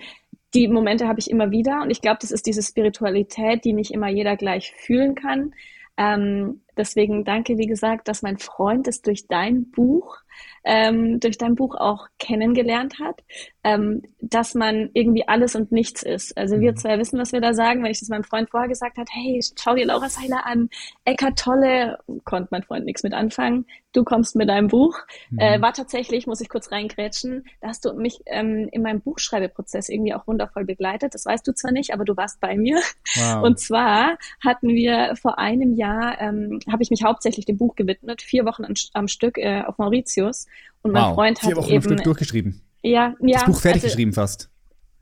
[0.54, 3.92] Die Momente habe ich immer wieder und ich glaube, das ist diese Spiritualität, die nicht
[3.92, 5.52] immer jeder gleich fühlen kann.
[5.96, 10.18] Ähm, deswegen danke, wie gesagt, dass mein Freund es durch dein Buch
[10.66, 13.22] ähm, durch dein Buch auch kennengelernt hat,
[13.62, 16.36] ähm, dass man irgendwie alles und nichts ist.
[16.36, 16.76] Also wir mhm.
[16.76, 17.82] zwei wissen, was wir da sagen.
[17.82, 20.68] Wenn ich das meinem Freund vorher gesagt hat, hey, schau dir Laura Seiler an,
[21.04, 23.66] Eckart Tolle, konnte mein Freund nichts mit anfangen.
[23.92, 24.98] Du kommst mit deinem Buch.
[25.30, 25.38] Mhm.
[25.38, 29.88] Äh, war tatsächlich, muss ich kurz reingrätschen, da hast du mich ähm, in meinem Buchschreibeprozess
[29.88, 31.14] irgendwie auch wundervoll begleitet.
[31.14, 32.80] Das weißt du zwar nicht, aber du warst bei mir.
[33.14, 33.44] Wow.
[33.44, 38.20] Und zwar hatten wir vor einem Jahr, ähm, habe ich mich hauptsächlich dem Buch gewidmet,
[38.20, 40.25] vier Wochen am, am Stück äh, auf Mauritius
[40.82, 42.62] und mein wow, Freund hat vier Wochen eben, Stück durchgeschrieben.
[42.82, 43.38] Ja, ja.
[43.38, 44.50] Das Buch fertig also, geschrieben fast.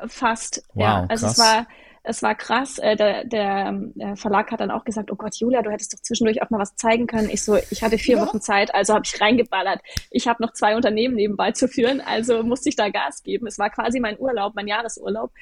[0.07, 1.07] Fast, wow, ja.
[1.09, 1.33] Also krass.
[1.33, 1.67] es war,
[2.05, 2.79] es war krass.
[2.79, 6.01] Äh, der, der, der Verlag hat dann auch gesagt, oh Gott, Julia, du hättest doch
[6.01, 7.31] zwischendurch auch mal was zeigen können.
[7.31, 8.27] Ich so, ich hatte vier ja.
[8.27, 9.81] Wochen Zeit, also habe ich reingeballert.
[10.11, 13.47] Ich habe noch zwei Unternehmen nebenbei zu führen, also musste ich da Gas geben.
[13.47, 15.33] Es war quasi mein Urlaub, mein Jahresurlaub.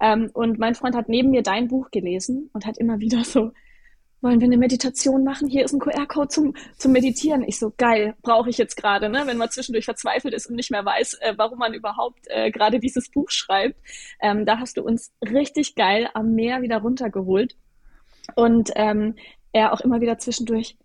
[0.00, 3.52] Ähm, und mein Freund hat neben mir dein Buch gelesen und hat immer wieder so
[4.22, 5.48] wollen wir eine Meditation machen?
[5.48, 7.42] Hier ist ein QR-Code zum, zum Meditieren.
[7.46, 9.22] Ich so, geil, brauche ich jetzt gerade, ne?
[9.26, 12.80] wenn man zwischendurch verzweifelt ist und nicht mehr weiß, äh, warum man überhaupt äh, gerade
[12.80, 13.76] dieses Buch schreibt.
[14.20, 17.56] Ähm, da hast du uns richtig geil am Meer wieder runtergeholt.
[18.34, 19.16] Und ähm,
[19.52, 20.76] er auch immer wieder zwischendurch,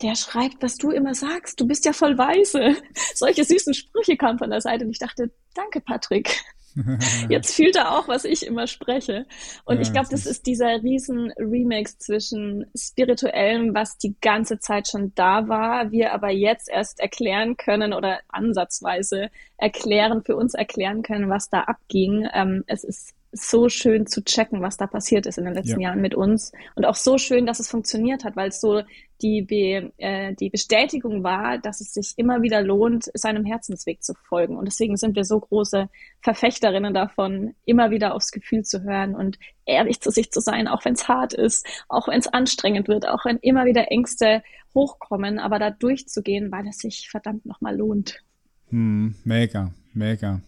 [0.00, 1.60] der schreibt, was du immer sagst.
[1.60, 2.76] Du bist ja voll weise.
[3.14, 6.40] Solche süßen Sprüche kamen von der Seite und ich dachte, danke, Patrick.
[7.28, 9.26] Jetzt fühlt er auch, was ich immer spreche.
[9.64, 14.88] Und ja, ich glaube, das ist dieser riesen Remix zwischen spirituellem, was die ganze Zeit
[14.88, 21.02] schon da war, wir aber jetzt erst erklären können oder ansatzweise erklären, für uns erklären
[21.02, 22.28] können, was da abging.
[22.32, 25.88] Ähm, es ist so schön zu checken, was da passiert ist in den letzten ja.
[25.88, 26.52] Jahren mit uns.
[26.74, 28.82] Und auch so schön, dass es funktioniert hat, weil es so
[29.20, 34.14] die, Be äh, die Bestätigung war, dass es sich immer wieder lohnt, seinem Herzensweg zu
[34.28, 34.56] folgen.
[34.56, 35.88] Und deswegen sind wir so große
[36.20, 40.84] Verfechterinnen davon, immer wieder aufs Gefühl zu hören und ehrlich zu sich zu sein, auch
[40.84, 44.42] wenn es hart ist, auch wenn es anstrengend wird, auch wenn immer wieder Ängste
[44.74, 48.22] hochkommen, aber da durchzugehen, weil es sich verdammt nochmal lohnt.
[48.70, 50.40] Hm, mega, mega.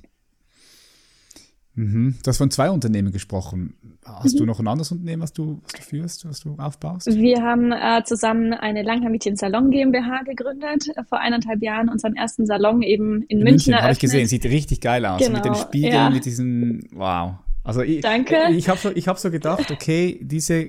[1.74, 2.16] Mhm.
[2.22, 3.74] Du hast von zwei Unternehmen gesprochen.
[4.04, 4.38] Hast mhm.
[4.38, 7.06] du noch ein anderes Unternehmen, was du, was du führst, was du aufbaust?
[7.06, 12.46] Wir haben äh, zusammen eine Langhaar Salon GmbH gegründet, äh, vor eineinhalb Jahren unseren ersten
[12.46, 13.72] Salon eben in, in München.
[13.72, 15.20] München habe ich gesehen, sieht richtig geil aus.
[15.20, 16.10] Genau, mit den Spiegeln, ja.
[16.10, 17.34] mit diesen, wow.
[17.62, 18.36] Also ich, Danke.
[18.52, 20.68] Ich habe so, ich hab so gedacht, okay, diese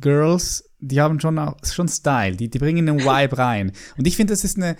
[0.00, 3.72] Girls, die haben schon, auch, schon Style, die, die bringen einen Vibe rein.
[3.96, 4.76] Und ich finde, das ist eine,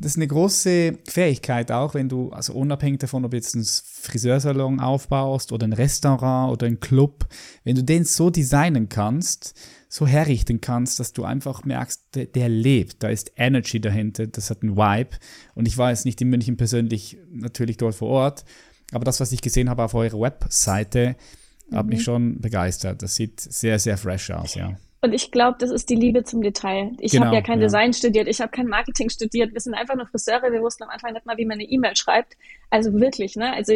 [0.00, 4.78] das ist eine große Fähigkeit auch, wenn du, also unabhängig davon, ob jetzt einen Friseursalon
[4.78, 7.26] aufbaust oder ein Restaurant oder ein Club,
[7.64, 12.48] wenn du den so designen kannst, so herrichten kannst, dass du einfach merkst, der, der
[12.48, 15.16] lebt, da ist Energy dahinter, das hat einen Vibe.
[15.54, 18.44] Und ich war jetzt nicht in München persönlich natürlich dort vor Ort,
[18.92, 21.16] aber das, was ich gesehen habe auf eurer Webseite,
[21.72, 22.04] hat mich mhm.
[22.04, 23.02] schon begeistert.
[23.02, 24.78] Das sieht sehr, sehr fresh aus, ja.
[25.00, 26.92] Und ich glaube, das ist die Liebe zum Detail.
[26.98, 27.66] Ich genau, habe ja kein ja.
[27.66, 29.52] Design studiert, ich habe kein Marketing studiert.
[29.52, 30.50] Wir sind einfach nur Friseure.
[30.50, 32.36] Wir wussten am Anfang nicht mal, wie man eine E-Mail schreibt.
[32.70, 33.52] Also wirklich, ne?
[33.52, 33.72] Also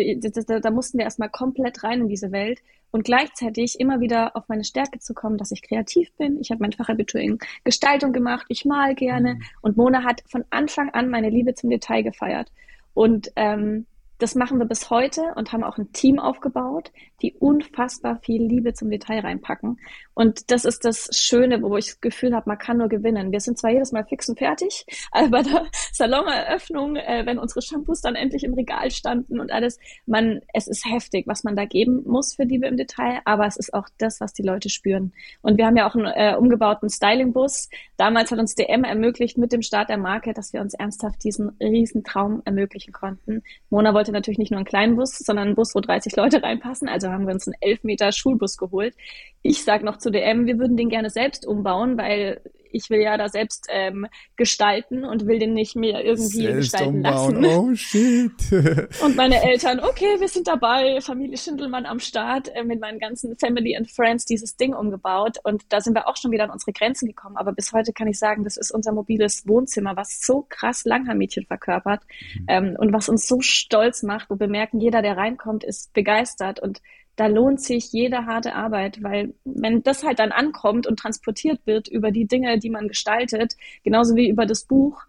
[0.46, 2.60] da, da mussten wir erstmal komplett rein in diese Welt
[2.90, 6.40] und gleichzeitig immer wieder auf meine Stärke zu kommen, dass ich kreativ bin.
[6.40, 8.44] Ich habe mein Fachabitur in Gestaltung gemacht.
[8.48, 9.34] Ich mal gerne.
[9.34, 9.42] Mhm.
[9.62, 12.50] Und Mona hat von Anfang an meine Liebe zum Detail gefeiert.
[12.94, 13.86] Und ähm,
[14.18, 16.92] das machen wir bis heute und haben auch ein Team aufgebaut,
[17.22, 19.78] die unfassbar viel Liebe zum Detail reinpacken.
[20.14, 23.32] Und das ist das Schöne, wo ich das Gefühl habe, man kann nur gewinnen.
[23.32, 27.62] Wir sind zwar jedes Mal fix und fertig, aber bei der Saloneröffnung, äh, wenn unsere
[27.62, 31.64] Shampoos dann endlich im Regal standen und alles, man, es ist heftig, was man da
[31.64, 35.12] geben muss für Liebe im Detail, aber es ist auch das, was die Leute spüren.
[35.40, 37.68] Und wir haben ja auch einen äh, umgebauten Styling-Bus.
[37.96, 41.50] Damals hat uns DM ermöglicht mit dem Start der Marke, dass wir uns ernsthaft diesen
[41.60, 43.42] riesen Traum ermöglichen konnten.
[43.70, 46.88] Mona wollte natürlich nicht nur einen kleinen Bus, sondern einen Bus, wo 30 Leute reinpassen.
[46.88, 48.94] Also haben wir uns einen 11 Meter Schulbus geholt.
[49.42, 52.40] Ich sage noch zu DM, wir würden den gerne selbst umbauen, weil
[52.72, 54.06] ich will ja da selbst ähm,
[54.36, 57.42] gestalten und will den nicht mehr irgendwie selbst gestalten umbauen.
[57.42, 57.58] lassen.
[57.58, 58.32] Oh shit.
[59.02, 63.36] und meine Eltern, okay, wir sind dabei, Familie Schindelmann am Start, äh, mit meinen ganzen
[63.36, 65.38] Family and Friends dieses Ding umgebaut.
[65.44, 67.36] Und da sind wir auch schon wieder an unsere Grenzen gekommen.
[67.36, 71.46] Aber bis heute kann ich sagen, das ist unser mobiles Wohnzimmer, was so krass Langhaarmädchen
[71.46, 72.02] verkörpert
[72.34, 72.46] mhm.
[72.48, 76.60] ähm, und was uns so stolz macht, wo wir merken, jeder, der reinkommt, ist begeistert
[76.60, 76.80] und
[77.16, 81.88] da lohnt sich jede harte Arbeit, weil wenn das halt dann ankommt und transportiert wird
[81.88, 83.54] über die Dinge, die man gestaltet,
[83.84, 85.02] genauso wie über das Buch,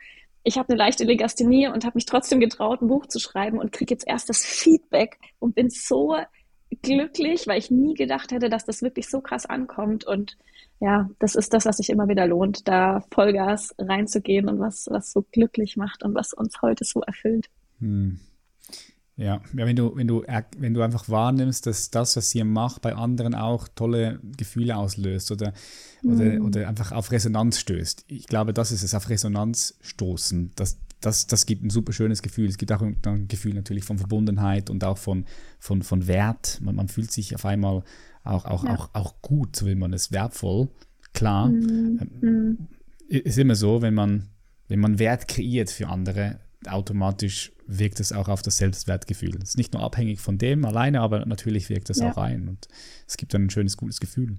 [0.43, 3.71] ich habe eine leichte Legasthenie und habe mich trotzdem getraut, ein Buch zu schreiben und
[3.71, 6.17] kriege jetzt erst das Feedback und bin so
[6.81, 10.05] glücklich, weil ich nie gedacht hätte, dass das wirklich so krass ankommt.
[10.05, 10.37] Und
[10.81, 15.11] ja, das ist das, was sich immer wieder lohnt, da Vollgas reinzugehen und was, was
[15.11, 17.47] so glücklich macht und was uns heute so erfüllt.
[17.79, 18.19] Hm.
[19.23, 20.23] Ja, ja wenn, du, wenn, du,
[20.57, 25.31] wenn du einfach wahrnimmst, dass das, was ihr macht, bei anderen auch tolle Gefühle auslöst
[25.31, 25.53] oder,
[26.03, 28.05] oder, oder einfach auf Resonanz stößt.
[28.07, 30.51] Ich glaube, das ist es, auf Resonanz stoßen.
[30.55, 32.49] Das, das, das gibt ein super schönes Gefühl.
[32.49, 35.25] Es gibt auch ein Gefühl natürlich von Verbundenheit und auch von,
[35.59, 36.59] von, von Wert.
[36.61, 37.83] Man, man fühlt sich auf einmal
[38.23, 38.75] auch, auch, ja.
[38.75, 40.69] auch, auch gut, so will man es, wertvoll.
[41.13, 41.49] Klar.
[41.49, 42.67] Ähm,
[43.07, 44.29] ist immer so, wenn man,
[44.67, 46.39] wenn man Wert kreiert für andere,
[46.69, 49.35] automatisch wirkt es auch auf das Selbstwertgefühl.
[49.41, 52.11] Es ist nicht nur abhängig von dem alleine, aber natürlich wirkt es ja.
[52.11, 52.67] auch ein und
[53.07, 54.37] es gibt dann ein schönes, gutes Gefühl.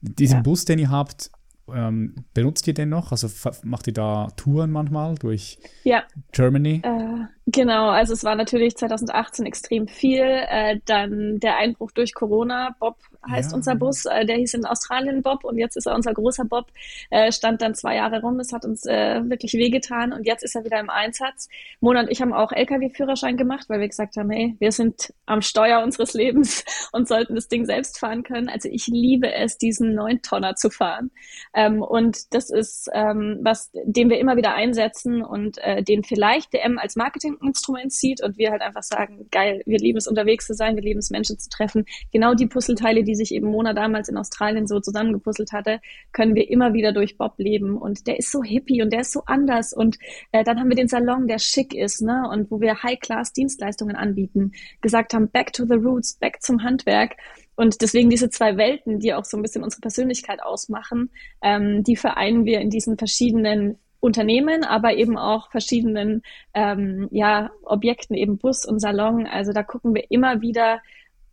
[0.00, 0.42] Diesen ja.
[0.42, 1.30] Bus, den ihr habt,
[1.72, 3.12] ähm, benutzt ihr den noch?
[3.12, 3.28] Also
[3.62, 6.04] macht ihr da Touren manchmal durch ja.
[6.32, 6.82] Germany?
[6.84, 10.22] Äh, genau, also es war natürlich 2018 extrem viel.
[10.22, 12.74] Äh, dann der Einbruch durch Corona.
[12.78, 12.96] Bob
[13.28, 13.56] heißt ja.
[13.56, 14.04] unser Bus.
[14.06, 16.66] Äh, der hieß in Australien Bob und jetzt ist er unser großer Bob.
[17.10, 18.38] Äh, stand dann zwei Jahre rum.
[18.40, 21.48] Es hat uns äh, wirklich wehgetan und jetzt ist er wieder im Einsatz.
[21.80, 25.42] Mona und ich haben auch LKW-Führerschein gemacht, weil wir gesagt haben, hey, wir sind am
[25.42, 28.48] Steuer unseres Lebens und sollten das Ding selbst fahren können.
[28.48, 31.10] Also ich liebe es, diesen Neuntonner zu fahren.
[31.54, 36.52] Ähm, und das ist ähm, was, den wir immer wieder einsetzen und äh, den vielleicht
[36.52, 36.96] DM als
[37.38, 40.82] Marketinginstrument sieht und wir halt einfach sagen, geil, wir lieben es unterwegs zu sein, wir
[40.82, 41.84] lieben es Menschen zu treffen.
[42.12, 45.80] Genau die Puzzleteile, die sich eben Mona damals in Australien so zusammengepuzzelt hatte,
[46.12, 47.76] können wir immer wieder durch Bob leben.
[47.76, 49.72] Und der ist so hippie und der ist so anders.
[49.72, 49.98] Und
[50.32, 52.28] äh, dann haben wir den Salon, der schick ist, ne?
[52.30, 57.16] Und wo wir High-Class-Dienstleistungen anbieten, gesagt haben, back to the roots, back zum Handwerk.
[57.56, 61.10] Und deswegen diese zwei Welten, die auch so ein bisschen unsere Persönlichkeit ausmachen,
[61.42, 66.22] ähm, die vereinen wir in diesen verschiedenen Unternehmen, aber eben auch verschiedenen
[66.54, 69.26] ähm, ja, Objekten, eben Bus und Salon.
[69.26, 70.80] Also da gucken wir immer wieder,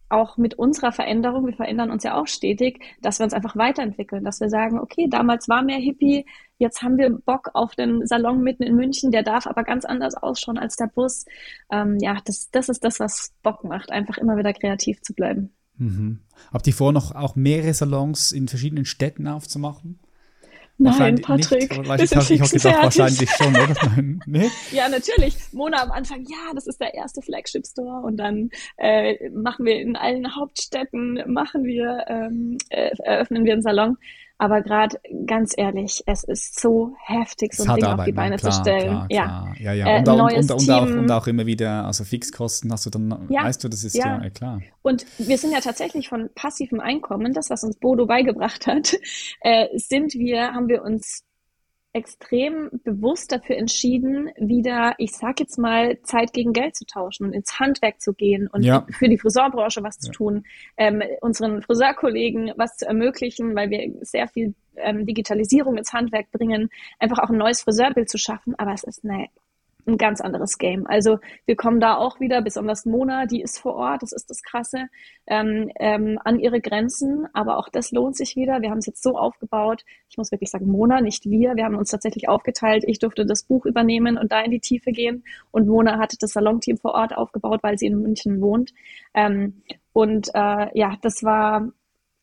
[0.09, 4.24] auch mit unserer Veränderung, wir verändern uns ja auch stetig, dass wir uns einfach weiterentwickeln,
[4.24, 6.26] dass wir sagen, okay, damals war mehr Hippie,
[6.57, 10.16] jetzt haben wir Bock auf den Salon mitten in München, der darf aber ganz anders
[10.16, 11.26] ausschauen als der Bus.
[11.72, 15.51] Ähm, ja, das, das ist das, was Bock macht, einfach immer wieder kreativ zu bleiben.
[15.78, 16.20] Mhm.
[16.53, 19.99] Habt ihr vor, noch auch mehrere Salons in verschiedenen Städten aufzumachen?
[20.78, 21.71] Nein, Patrick.
[21.71, 23.76] Nicht, ich habe hab gedacht, wahrscheinlich schon, oder?
[24.26, 24.49] nee?
[24.71, 25.36] Ja, natürlich.
[25.53, 29.80] Mona am Anfang, ja, das ist der erste Flagship Store und dann äh, machen wir
[29.80, 33.97] in allen Hauptstädten, machen wir, ähm, äh, eröffnen wir einen Salon.
[34.38, 38.15] Aber gerade ganz ehrlich, es ist so heftig, so ein Ding Arbeit, auf die ne?
[38.15, 38.89] Beine klar, zu stellen.
[38.89, 39.88] Klar, ja, ja, ja.
[39.88, 43.27] Äh, und, und, und, und, auch, und auch immer wieder, also Fixkosten hast du dann,
[43.29, 44.61] ja, weißt du, das ist ja, ja klar.
[44.81, 48.95] Und wir sind ja tatsächlich von passivem Einkommen, das, was uns Bodo beigebracht hat,
[49.41, 51.24] äh, sind wir, haben wir uns
[51.95, 57.33] extrem bewusst dafür entschieden, wieder, ich sag jetzt mal, Zeit gegen Geld zu tauschen und
[57.33, 58.85] ins Handwerk zu gehen und ja.
[58.91, 60.43] für die Friseurbranche was zu tun,
[60.75, 66.69] ähm, unseren Friseurkollegen was zu ermöglichen, weil wir sehr viel ähm, Digitalisierung ins Handwerk bringen,
[66.99, 68.55] einfach auch ein neues Friseurbild zu schaffen.
[68.57, 69.27] Aber es ist eine
[69.88, 70.88] ein ganz anderes Game.
[70.88, 74.41] Also wir kommen da auch wieder, besonders Mona, die ist vor Ort, das ist das
[74.43, 74.88] Krasse,
[75.27, 77.27] ähm, ähm, an ihre Grenzen.
[77.33, 78.61] Aber auch das lohnt sich wieder.
[78.61, 79.83] Wir haben es jetzt so aufgebaut.
[80.09, 81.55] Ich muss wirklich sagen, Mona, nicht wir.
[81.55, 82.83] Wir haben uns tatsächlich aufgeteilt.
[82.88, 85.23] Ich durfte das Buch übernehmen und da in die Tiefe gehen.
[85.51, 88.73] Und Mona hatte das Salonteam vor Ort aufgebaut, weil sie in München wohnt.
[89.13, 89.61] Ähm,
[89.93, 91.69] und äh, ja, das war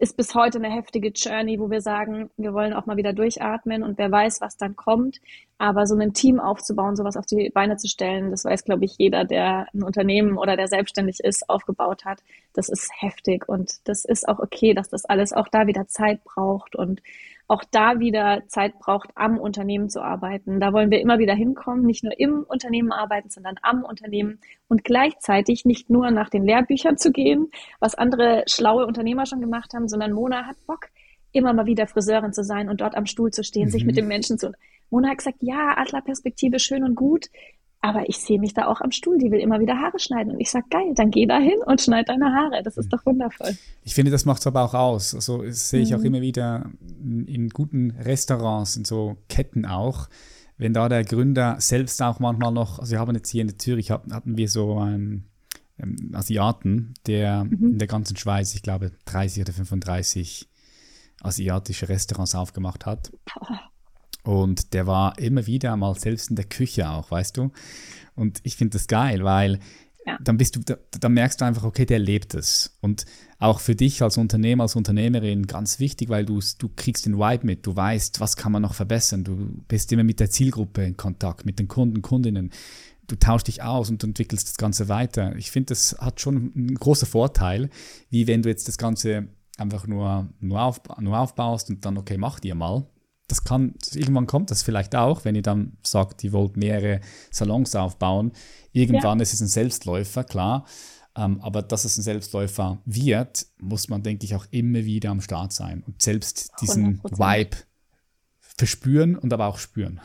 [0.03, 3.84] ist bis heute eine heftige Journey, wo wir sagen, wir wollen auch mal wieder durchatmen
[3.84, 5.20] und wer weiß, was dann kommt.
[5.59, 8.96] Aber so ein Team aufzubauen, sowas auf die Beine zu stellen, das weiß, glaube ich,
[8.98, 12.18] jeder, der ein Unternehmen oder der selbstständig ist, aufgebaut hat.
[12.53, 16.24] Das ist heftig und das ist auch okay, dass das alles auch da wieder Zeit
[16.24, 17.00] braucht und
[17.49, 20.61] auch da wieder Zeit braucht, am Unternehmen zu arbeiten.
[20.61, 24.84] Da wollen wir immer wieder hinkommen, nicht nur im Unternehmen arbeiten, sondern am Unternehmen und
[24.84, 29.88] gleichzeitig nicht nur nach den Lehrbüchern zu gehen, was andere schlaue Unternehmer schon gemacht haben,
[29.88, 30.88] sondern Mona hat Bock,
[31.32, 33.70] immer mal wieder Friseurin zu sein und dort am Stuhl zu stehen, mhm.
[33.70, 34.53] sich mit den Menschen zu.
[34.90, 37.26] Mona hat gesagt, ja, Adlerperspektive schön und gut,
[37.82, 40.34] aber ich sehe mich da auch am Stuhl, die will immer wieder Haare schneiden.
[40.34, 42.62] Und ich sage, geil, dann geh da hin und schneid deine Haare.
[42.62, 42.90] Das ist mhm.
[42.90, 43.56] doch wundervoll.
[43.82, 45.16] Ich finde, das macht es aber auch aus.
[45.16, 45.96] Also das sehe ich mhm.
[45.96, 50.08] auch immer wieder in, guten Restaurants, in so Ketten auch.
[50.56, 53.90] Wenn da der Gründer selbst auch manchmal noch, also wir haben jetzt hier in Zürich,
[53.90, 55.24] hatten wir so einen,
[55.76, 57.72] einen Asiaten, der mhm.
[57.72, 60.48] in der ganzen Schweiz, ich glaube 30 oder 35
[61.20, 63.10] asiatische Restaurants aufgemacht hat.
[63.34, 63.71] Boah.
[64.22, 67.50] Und der war immer wieder mal selbst in der Küche auch, weißt du?
[68.14, 69.58] Und ich finde das geil, weil
[70.06, 70.18] ja.
[70.22, 72.76] dann bist du, da, dann merkst du einfach, okay, der lebt es.
[72.80, 73.04] Und
[73.38, 77.46] auch für dich als Unternehmer, als Unternehmerin ganz wichtig, weil du, du kriegst den Vibe
[77.46, 79.24] mit, du weißt, was kann man noch verbessern.
[79.24, 79.36] Du
[79.68, 82.50] bist immer mit der Zielgruppe in Kontakt, mit den Kunden, Kundinnen.
[83.08, 85.34] Du tauschst dich aus und du entwickelst das Ganze weiter.
[85.36, 87.68] Ich finde, das hat schon einen großen Vorteil,
[88.10, 92.16] wie wenn du jetzt das Ganze einfach nur, nur, auf, nur aufbaust und dann, okay,
[92.16, 92.86] mach dir mal
[93.32, 97.74] das kann, irgendwann kommt das vielleicht auch, wenn ihr dann sagt, ihr wollt mehrere Salons
[97.74, 98.32] aufbauen.
[98.72, 99.22] Irgendwann ja.
[99.22, 100.66] ist es ein Selbstläufer, klar.
[101.16, 105.22] Ähm, aber dass es ein Selbstläufer wird, muss man, denke ich, auch immer wieder am
[105.22, 107.18] Start sein und selbst diesen 100%.
[107.18, 107.56] Vibe
[108.38, 110.02] verspüren und aber auch spüren.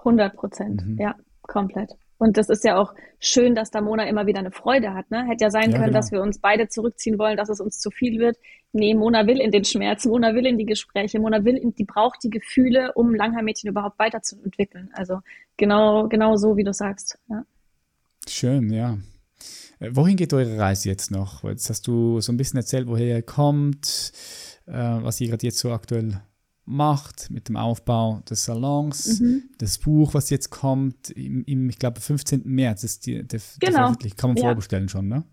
[0.00, 0.98] 100 Prozent, mhm.
[0.98, 1.96] ja, komplett.
[2.22, 5.10] Und das ist ja auch schön, dass da Mona immer wieder eine Freude hat.
[5.10, 5.26] Ne?
[5.26, 5.98] Hätte ja sein ja, können, genau.
[5.98, 8.36] dass wir uns beide zurückziehen wollen, dass es uns zu viel wird.
[8.72, 11.82] Nee, Mona will in den Schmerz, Mona will in die Gespräche, Mona will, in, die
[11.82, 14.90] braucht die Gefühle, um Langhaar-Mädchen überhaupt weiterzuentwickeln.
[14.92, 15.18] Also
[15.56, 17.18] genau, genau so, wie du sagst.
[17.28, 17.44] Ja.
[18.28, 18.98] Schön, ja.
[19.80, 21.42] Äh, wohin geht eure Reise jetzt noch?
[21.42, 24.12] Jetzt hast du so ein bisschen erzählt, woher ihr kommt,
[24.66, 26.22] äh, was ihr gerade jetzt so aktuell
[26.64, 29.44] macht mit dem Aufbau des Salons, mhm.
[29.58, 32.42] das Buch, was jetzt kommt, im, im ich glaube, 15.
[32.44, 33.92] März ist die, der, genau.
[33.94, 34.44] der Kann man ja.
[34.44, 35.24] vorbestellen schon, ne?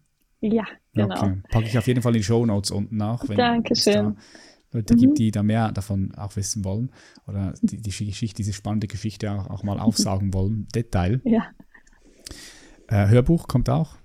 [0.42, 1.16] Ja, genau.
[1.16, 1.42] Okay.
[1.50, 3.28] Packe ich auf jeden Fall in die Show Notes unten nach.
[3.28, 4.16] Wenn Dankeschön.
[4.18, 4.24] Es
[4.72, 5.00] Leute mhm.
[5.00, 6.92] gibt, die da mehr davon auch wissen wollen
[7.28, 11.22] oder die, die Geschichte, diese spannende Geschichte auch, auch mal aufsagen wollen, Detail.
[11.26, 11.48] Ja.
[12.88, 13.98] Äh, Hörbuch kommt auch?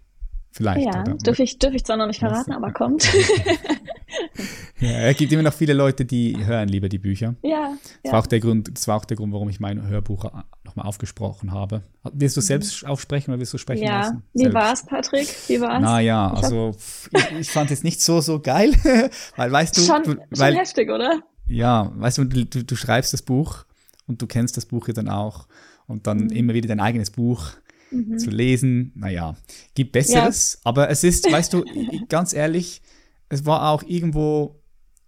[0.57, 0.87] Vielleicht.
[0.87, 3.13] Ja, dürfe ich, dürf ich zwar noch nicht verraten, aber kommt.
[4.79, 7.35] ja, es gibt immer noch viele Leute, die hören lieber die Bücher.
[7.43, 7.73] Ja.
[7.73, 8.13] Das, ja.
[8.13, 10.31] War, auch der Grund, das war auch der Grund, warum ich mein Hörbuch
[10.63, 11.83] nochmal aufgesprochen habe.
[12.05, 12.45] Willst du mhm.
[12.45, 14.03] selbst aufsprechen oder willst du sprechen ja.
[14.03, 14.23] lassen?
[14.33, 15.27] Wie war es, Patrick?
[15.49, 15.83] Wie war's?
[15.83, 16.77] Naja, also
[17.11, 18.75] ich, ich fand es nicht so, so geil.
[19.37, 19.81] weil weißt du.
[19.81, 21.21] Schon, du, weil, schon heftig, oder?
[21.49, 23.65] Ja, weißt du, du, du schreibst das Buch
[24.07, 25.49] und du kennst das Buch ja dann auch
[25.89, 26.31] und dann mhm.
[26.31, 27.51] immer wieder dein eigenes Buch
[27.95, 28.19] mhm.
[28.19, 28.93] zu lesen.
[28.95, 29.37] Naja,
[29.75, 30.61] gibt Besseres, ja.
[30.65, 31.65] aber es ist, weißt du,
[32.09, 32.83] ganz ehrlich,
[33.29, 34.61] es war auch irgendwo,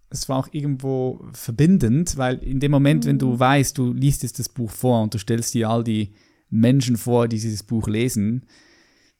[0.09, 3.09] es war auch irgendwo verbindend, weil in dem Moment, mhm.
[3.09, 3.39] wenn du mhm.
[3.39, 6.13] weißt, du liest jetzt das Buch vor und du stellst dir all die
[6.49, 8.45] Menschen vor, die dieses Buch lesen,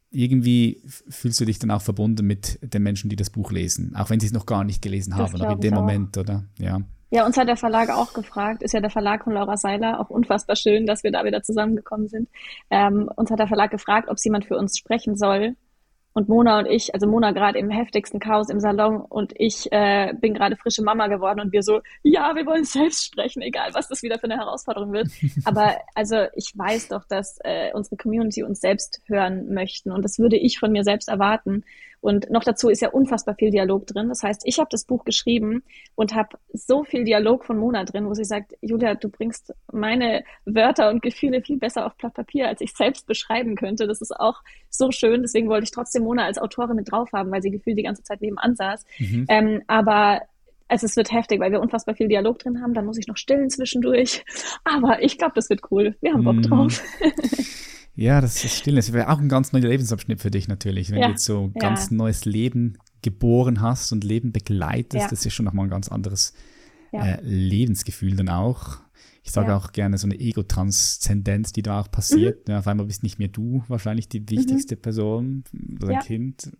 [0.09, 4.09] irgendwie fühlst du dich dann auch verbunden mit den Menschen, die das Buch lesen, auch
[4.09, 6.45] wenn sie es noch gar nicht gelesen das haben, aber in dem Moment, oder?
[6.57, 6.81] Ja.
[7.09, 10.09] Ja, uns hat der Verlag auch gefragt, ist ja der Verlag von Laura Seiler, auch
[10.09, 12.29] unfassbar schön, dass wir da wieder zusammengekommen sind.
[12.69, 15.55] Ähm, uns hat der Verlag gefragt, ob jemand für uns sprechen soll.
[16.17, 20.15] Und Mona und ich, also Mona gerade im heftigsten Chaos im Salon und ich äh,
[20.19, 23.87] bin gerade frische Mama geworden und wir so, ja, wir wollen selbst sprechen, egal was
[23.87, 25.09] das wieder für eine Herausforderung wird.
[25.45, 30.17] Aber also ich weiß doch, dass äh, unsere Community uns selbst hören möchten und das
[30.17, 31.63] würde ich von mir selbst erwarten.
[32.07, 34.07] Und noch dazu ist ja unfassbar viel Dialog drin.
[34.07, 38.07] Das heißt, ich habe das Buch geschrieben und habe so viel Dialog von Mona drin,
[38.07, 42.47] wo sie sagt, Julia, du bringst meine Wörter und Gefühle viel besser auf Blatt Papier,
[42.47, 43.87] als ich selbst beschreiben könnte.
[43.87, 45.21] Das ist auch so schön.
[45.21, 48.03] Deswegen wollte ich trotzdem Mona als Autorin mit drauf haben, weil sie gefühlt die ganze
[48.03, 48.85] Zeit nebenan saß.
[48.99, 49.25] Mhm.
[49.27, 50.21] Ähm, aber
[50.69, 52.73] also es wird heftig, weil wir unfassbar viel Dialog drin haben.
[52.73, 54.23] Dann muss ich noch stillen zwischendurch.
[54.63, 55.97] Aber ich glaube, das wird cool.
[55.99, 56.41] Wir haben Bock mm.
[56.43, 56.81] drauf.
[57.97, 58.75] ja, das ist still.
[58.75, 60.91] Das wäre auch ein ganz neuer Lebensabschnitt für dich natürlich.
[60.91, 61.07] Wenn ja.
[61.07, 61.59] du jetzt so ja.
[61.59, 65.09] ganz neues Leben geboren hast und Leben begleitest, ja.
[65.09, 66.33] das ist schon nochmal ein ganz anderes
[66.91, 68.77] äh, Lebensgefühl dann auch.
[69.27, 69.57] Ich sage ja.
[69.57, 72.47] auch gerne so eine Ego-Transzendenz, die da auch passiert.
[72.47, 72.53] Mhm.
[72.53, 74.81] Ja, auf einmal bist nicht mehr du wahrscheinlich die wichtigste mhm.
[74.81, 75.43] Person
[75.83, 75.99] oder ja.
[75.99, 76.51] Kind.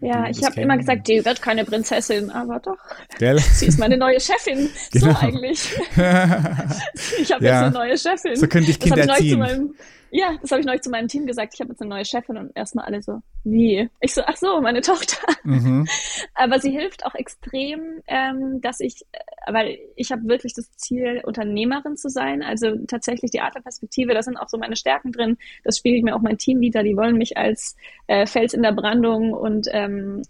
[0.00, 2.78] Ja, ich habe immer gesagt, die wird keine Prinzessin, aber doch.
[3.18, 3.38] Gell?
[3.54, 4.68] Sie ist meine neue Chefin.
[4.92, 5.12] Genau.
[5.12, 5.72] So eigentlich.
[5.96, 7.62] ich habe ja.
[7.62, 8.36] jetzt eine neue Chefin.
[8.36, 9.74] So könnte ich Kinder erziehen.
[10.16, 11.54] Ja, das habe ich neulich zu meinem Team gesagt.
[11.54, 13.90] Ich habe jetzt eine neue Chefin und erstmal alle so, wie?
[14.00, 15.26] Ich so, ach so, meine Tochter.
[15.42, 15.88] Mhm.
[16.34, 21.20] Aber sie hilft auch extrem, ähm, dass ich, äh, weil ich habe wirklich das Ziel,
[21.24, 22.44] Unternehmerin zu sein.
[22.44, 25.36] Also tatsächlich die Adlerperspektive, da sind auch so meine Stärken drin.
[25.64, 26.84] Das spiegelt mir auch mein Team wieder.
[26.84, 27.74] Die wollen mich als
[28.06, 30.22] äh, Fels in der Brandung und ähm,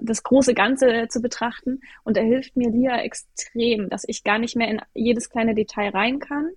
[0.00, 1.80] das große Ganze zu betrachten.
[2.04, 5.92] Und da hilft mir Lia extrem, dass ich gar nicht mehr in jedes kleine Detail
[5.92, 6.50] rein kann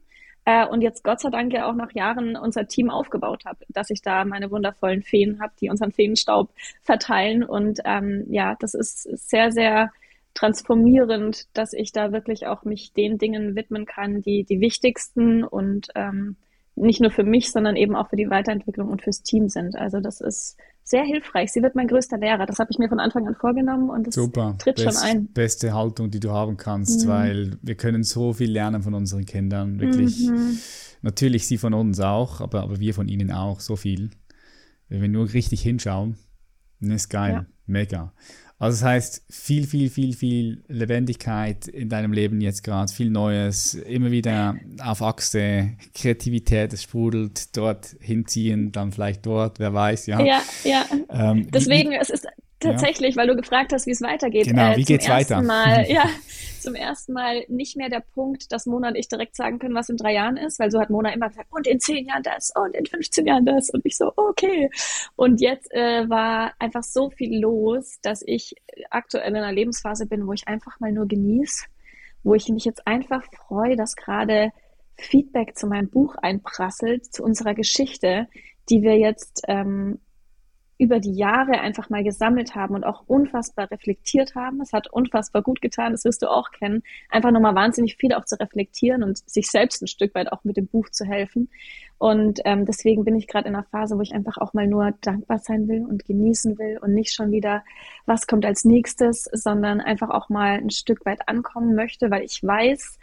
[0.46, 3.89] äh, und jetzt Gott sei Dank ja auch nach Jahren unser Team aufgebaut habe, dass
[3.89, 6.52] ich da meine wundervollen Feen habe, die unseren Feenstaub
[6.84, 7.44] verteilen.
[7.44, 9.92] Und ähm, ja, das ist sehr, sehr
[10.34, 15.89] transformierend, dass ich da wirklich auch mich den Dingen widmen kann, die die wichtigsten und
[15.96, 16.38] ähm,
[16.76, 19.76] nicht nur für mich, sondern eben auch für die Weiterentwicklung und fürs Team sind.
[19.76, 21.52] Also das ist sehr hilfreich.
[21.52, 22.46] Sie wird mein größter Lehrer.
[22.46, 24.56] Das habe ich mir von Anfang an vorgenommen und das Super.
[24.58, 25.28] tritt Best, schon ein.
[25.28, 27.10] Beste Haltung, die du haben kannst, mhm.
[27.10, 29.80] weil wir können so viel lernen von unseren Kindern.
[29.80, 30.28] Wirklich.
[30.28, 30.58] Mhm.
[31.02, 34.12] Natürlich sie von uns auch, aber, aber wir von ihnen auch so viel.
[34.90, 36.18] Wenn wir nur richtig hinschauen,
[36.80, 37.34] ist geil.
[37.34, 37.46] Ja.
[37.66, 38.14] Mega.
[38.62, 43.74] Also das heißt, viel, viel, viel, viel Lebendigkeit in deinem Leben jetzt gerade, viel Neues,
[43.74, 50.22] immer wieder auf Achse, Kreativität, es sprudelt, dort hinziehen, dann vielleicht dort, wer weiß, ja.
[50.22, 50.86] Ja, ja.
[51.09, 52.28] Ähm, Deswegen, wie, es ist
[52.62, 53.22] tatsächlich, ja.
[53.22, 54.47] weil du gefragt hast, wie es weitergeht.
[54.47, 55.41] Genau, äh, wie geht's weiter?
[55.41, 56.05] Mal, ja,
[56.59, 59.89] zum ersten Mal nicht mehr der Punkt, dass Mona und ich direkt sagen können, was
[59.89, 62.51] in drei Jahren ist, weil so hat Mona immer gesagt, und in zehn Jahren das
[62.55, 64.70] und in 15 Jahren das und ich so, okay.
[65.16, 68.55] Und jetzt äh, war einfach so viel los, dass ich
[68.89, 71.66] aktuell in einer Lebensphase bin, wo ich einfach mal nur genieße,
[72.24, 74.51] wo ich mich jetzt einfach freue, dass gerade
[74.97, 78.28] Feedback zu meinem Buch einprasselt, zu unserer Geschichte,
[78.70, 79.99] die wir jetzt ähm,
[80.82, 84.62] über die Jahre einfach mal gesammelt haben und auch unfassbar reflektiert haben.
[84.62, 88.26] Es hat unfassbar gut getan, das wirst du auch kennen, einfach nochmal wahnsinnig viel auch
[88.26, 91.50] zu reflektieren und sich selbst ein Stück weit auch mit dem Buch zu helfen.
[92.00, 94.92] Und ähm, deswegen bin ich gerade in einer Phase, wo ich einfach auch mal nur
[95.02, 97.64] dankbar sein will und genießen will und nicht schon wieder,
[98.08, 102.42] was kommt als nächstes, sondern einfach auch mal ein Stück weit ankommen möchte, weil ich
[102.42, 102.98] weiß,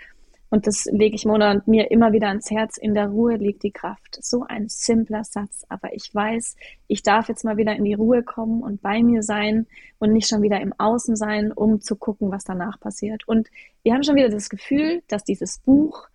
[0.51, 2.79] und das lege ich Mona und mir immer wieder ans Herz.
[2.79, 4.19] In der Ruhe liegt die Kraft.
[4.23, 5.67] So ein simpler Satz.
[5.69, 9.23] Aber ich weiß, ich darf jetzt mal wieder in die Ruhe kommen und bei mir
[9.23, 9.67] sein
[9.99, 13.29] und nicht schon wieder im Außen sein, um zu gucken, was danach passiert.
[13.29, 13.49] Und
[13.83, 16.09] wir haben schon wieder das Gefühl, dass dieses Buch,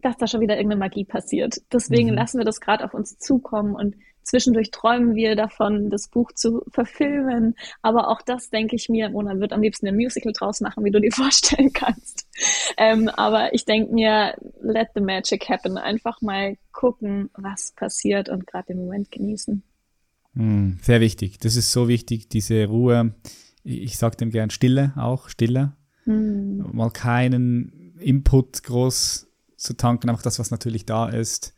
[0.00, 1.60] dass da schon wieder irgendeine Magie passiert.
[1.72, 2.14] Deswegen mhm.
[2.14, 6.62] lassen wir das gerade auf uns zukommen und Zwischendurch träumen wir davon, das Buch zu
[6.70, 7.56] verfilmen.
[7.82, 10.90] Aber auch das denke ich mir, Mona wird am liebsten ein Musical draus machen, wie
[10.90, 12.28] du dir vorstellen kannst.
[12.76, 15.78] Ähm, aber ich denke mir, let the magic happen.
[15.78, 19.62] Einfach mal gucken, was passiert und gerade den Moment genießen.
[20.34, 21.38] Hm, sehr wichtig.
[21.38, 23.14] Das ist so wichtig, diese Ruhe.
[23.64, 25.72] Ich sage dem gern Stille auch, Stille.
[26.04, 26.70] Hm.
[26.72, 29.29] Mal keinen Input groß
[29.60, 31.54] zu tanken, einfach das, was natürlich da ist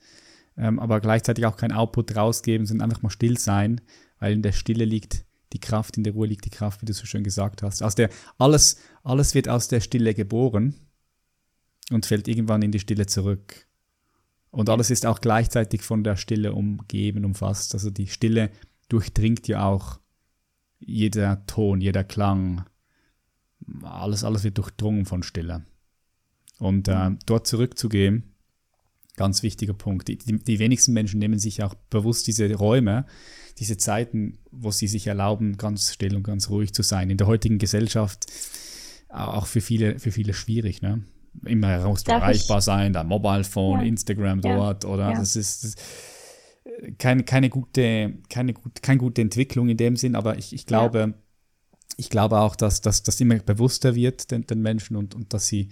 [0.56, 3.80] ähm, aber gleichzeitig auch kein Output rausgeben, sondern einfach mal still sein,
[4.18, 6.92] weil in der Stille liegt die Kraft, in der Ruhe liegt die Kraft, wie du
[6.92, 7.82] so schön gesagt hast.
[7.82, 10.74] Aus der, alles, alles wird aus der Stille geboren
[11.90, 13.66] und fällt irgendwann in die Stille zurück.
[14.50, 17.74] Und alles ist auch gleichzeitig von der Stille umgeben, umfasst.
[17.74, 18.50] Also die Stille
[18.88, 19.98] durchdringt ja auch
[20.78, 22.64] jeder Ton, jeder Klang.
[23.82, 25.64] Alles, alles wird durchdrungen von Stille.
[26.62, 28.32] Und äh, dort zurückzugehen,
[29.16, 30.08] Ganz wichtiger Punkt.
[30.08, 33.04] Die, die, die, wenigsten Menschen nehmen sich auch bewusst diese Räume,
[33.58, 37.10] diese Zeiten, wo sie sich erlauben, ganz still und ganz ruhig zu sein.
[37.10, 38.24] In der heutigen Gesellschaft
[39.10, 41.04] auch für viele, für viele schwierig, ne?
[41.44, 43.86] Immer heraus erreichbar sein, da Mobile Phone, ja.
[43.86, 44.90] Instagram dort, ja.
[44.90, 45.10] oder?
[45.10, 45.18] Ja.
[45.18, 45.74] Das ist das,
[46.96, 51.14] keine, keine gute, keine gut, keine gute Entwicklung in dem Sinn, aber ich, ich glaube,
[51.98, 55.68] ich glaube auch, dass das immer bewusster wird den, den Menschen und, und dass sie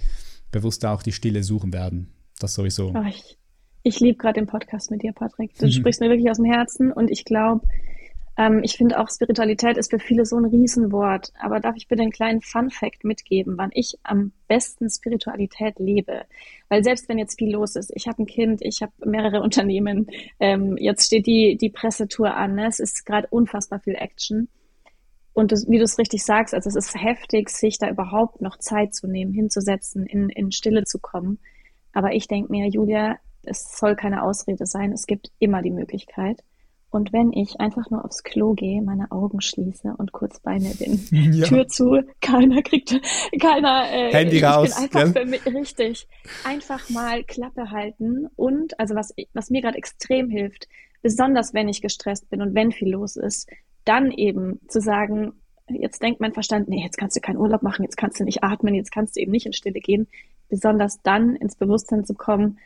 [0.51, 2.12] bewusster auch die Stille suchen werden.
[2.38, 2.92] Das sowieso.
[3.09, 3.36] ich
[3.82, 5.55] ich liebe gerade den Podcast mit dir, Patrick.
[5.57, 5.70] Du mhm.
[5.70, 7.66] sprichst mir wirklich aus dem Herzen und ich glaube,
[8.40, 11.30] Ähm, ich finde auch Spiritualität ist für viele so ein Riesenwort.
[11.38, 16.22] Aber darf ich bitte einen kleinen Fun-Fact mitgeben, wann ich am besten Spiritualität lebe?
[16.68, 20.07] Weil selbst wenn jetzt viel los ist, ich habe ein Kind, ich habe mehrere Unternehmen,
[20.38, 22.66] ähm, jetzt steht die, die Pressetour an, ne?
[22.66, 24.48] es ist gerade unfassbar viel Action.
[25.33, 28.59] Und das, wie du es richtig sagst, also es ist heftig, sich da überhaupt noch
[28.59, 31.39] Zeit zu nehmen, hinzusetzen, in, in Stille zu kommen.
[31.93, 34.93] Aber ich denke mir, Julia, es soll keine Ausrede sein.
[34.93, 36.43] Es gibt immer die Möglichkeit.
[36.91, 40.74] Und wenn ich einfach nur aufs Klo gehe, meine Augen schließe und kurz bei mir
[40.74, 41.01] bin,
[41.33, 41.47] ja.
[41.47, 43.01] Tür zu, keiner kriegt,
[43.41, 46.09] keiner, äh, Handy ich raus, bin einfach für mich, richtig,
[46.45, 50.66] einfach mal Klappe halten und, also was, was mir gerade extrem hilft,
[51.01, 53.49] besonders wenn ich gestresst bin und wenn viel los ist,
[53.91, 55.32] dann eben zu sagen,
[55.66, 58.45] jetzt denkt mein Verstand, nee, jetzt kannst du keinen Urlaub machen, jetzt kannst du nicht
[58.45, 60.07] atmen, jetzt kannst du eben nicht in Stille gehen,
[60.49, 62.61] besonders dann ins Bewusstsein zu kommen,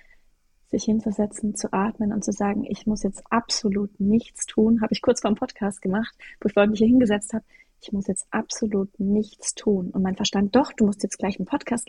[0.69, 5.01] sich hinzusetzen, zu atmen und zu sagen, ich muss jetzt absolut nichts tun, habe ich
[5.01, 7.45] kurz vor dem Podcast gemacht, bevor ich mich hier hingesetzt habe,
[7.81, 9.91] ich muss jetzt absolut nichts tun.
[9.93, 11.89] Und mein Verstand, doch, du musst jetzt gleich einen Podcast,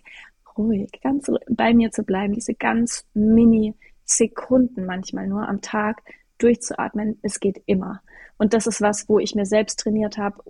[0.57, 3.73] ruhig, ganz bei mir zu bleiben, diese ganz mini
[4.05, 6.01] Sekunden manchmal nur am Tag
[6.37, 8.01] durchzuatmen, es geht immer.
[8.37, 10.43] Und das ist was, wo ich mir selbst trainiert habe,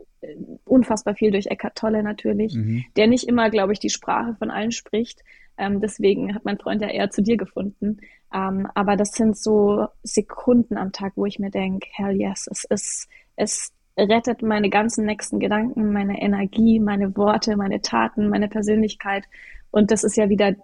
[0.66, 2.86] unfassbar viel durch Eckart Tolle natürlich, mhm.
[2.96, 5.22] der nicht immer, glaube ich, die Sprache von allen spricht.
[5.58, 7.98] Ähm, deswegen hat mein Freund ja eher zu dir gefunden.
[8.34, 12.66] Ähm, aber das sind so Sekunden am Tag, wo ich mir denke, hell yes, es
[12.66, 19.26] ist, es rettet meine ganzen nächsten Gedanken, meine Energie, meine Worte, meine Taten, meine Persönlichkeit.
[19.72, 20.56] Und das ist ja wieder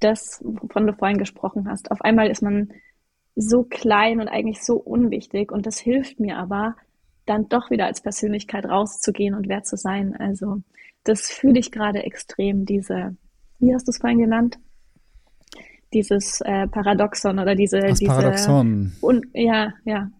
[0.00, 1.90] das, wovon du vorhin gesprochen hast.
[1.90, 2.72] Auf einmal ist man
[3.34, 5.52] so klein und eigentlich so unwichtig.
[5.52, 6.76] Und das hilft mir aber,
[7.26, 10.16] dann doch wieder als Persönlichkeit rauszugehen und wer zu sein.
[10.16, 10.62] Also
[11.04, 13.16] das fühle ich gerade extrem, diese,
[13.58, 14.58] wie hast du es vorhin genannt?
[15.92, 17.80] Dieses äh, Paradoxon oder diese.
[17.80, 18.92] Das diese, Paradoxon.
[19.00, 20.10] Und, ja, ja.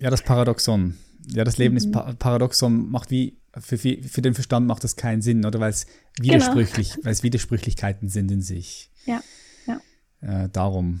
[0.00, 0.96] Ja, das Paradoxon.
[1.28, 1.78] Ja, das Leben mhm.
[1.78, 5.60] ist pa Paradoxon, macht wie, für, für den Verstand macht das keinen Sinn, oder?
[5.60, 5.86] Weil es
[6.20, 7.04] widersprüchlich, genau.
[7.04, 8.90] weil es Widersprüchlichkeiten sind in sich.
[9.06, 9.20] Ja,
[9.66, 9.80] ja.
[10.20, 11.00] Äh, darum.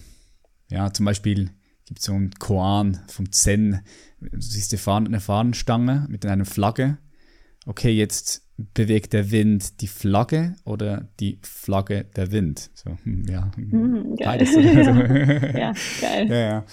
[0.68, 1.50] Ja, zum Beispiel
[1.90, 3.80] gibt so einen Koan vom Zen.
[4.20, 6.98] Du siehst eine Fahnenstange mit einer Flagge.
[7.66, 12.70] Okay, jetzt bewegt der Wind die Flagge oder die Flagge der Wind?
[12.74, 14.54] So, hm, ja, mm, beides.
[14.54, 16.28] ja, geil.
[16.28, 16.64] Ja, ja.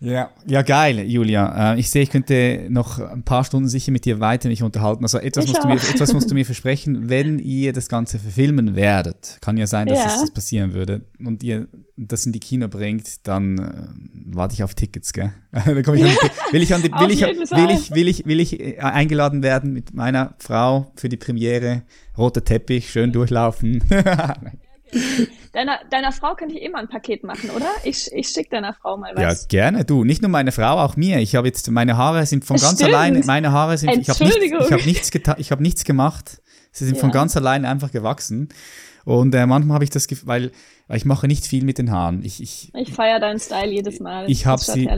[0.00, 1.74] Ja, ja, geil, Julia.
[1.74, 5.02] Äh, ich sehe, ich könnte noch ein paar Stunden sicher mit dir weiter mich unterhalten.
[5.04, 8.76] Also etwas, musst du, mir, etwas musst du mir versprechen, wenn ihr das Ganze verfilmen
[8.76, 9.38] werdet.
[9.40, 10.04] Kann ja sein, dass ja.
[10.04, 11.02] das passieren würde.
[11.18, 15.32] Und ihr das in die Kino bringt, dann äh, warte ich auf Tickets, gell?
[15.50, 18.26] dann komme ich an die, will ich an die, will ich, will ich, will ich,
[18.26, 21.82] will ich äh, eingeladen werden mit meiner Frau für die Premiere.
[22.16, 23.82] Roter Teppich, schön durchlaufen.
[25.58, 27.66] Deiner, deiner Frau könnte ich immer ein Paket machen, oder?
[27.82, 29.42] Ich, ich schicke deiner Frau mal was.
[29.42, 30.04] Ja, gerne, du.
[30.04, 31.18] Nicht nur meine Frau, auch mir.
[31.18, 32.94] Ich habe jetzt, meine Haare sind von ganz Stimmt.
[32.94, 36.40] alleine, meine Haare sind, ich habe nichts, ich hab nichts, ich hab nichts gemacht.
[36.70, 37.00] Sie sind ja.
[37.00, 38.50] von ganz alleine einfach gewachsen.
[39.04, 40.52] Und äh, manchmal habe ich das Gefühl, weil,
[40.86, 42.24] weil ich mache nicht viel mit den Haaren.
[42.24, 44.30] Ich, ich, ich feiere deinen Style jedes Mal.
[44.30, 44.88] Ich habe sie,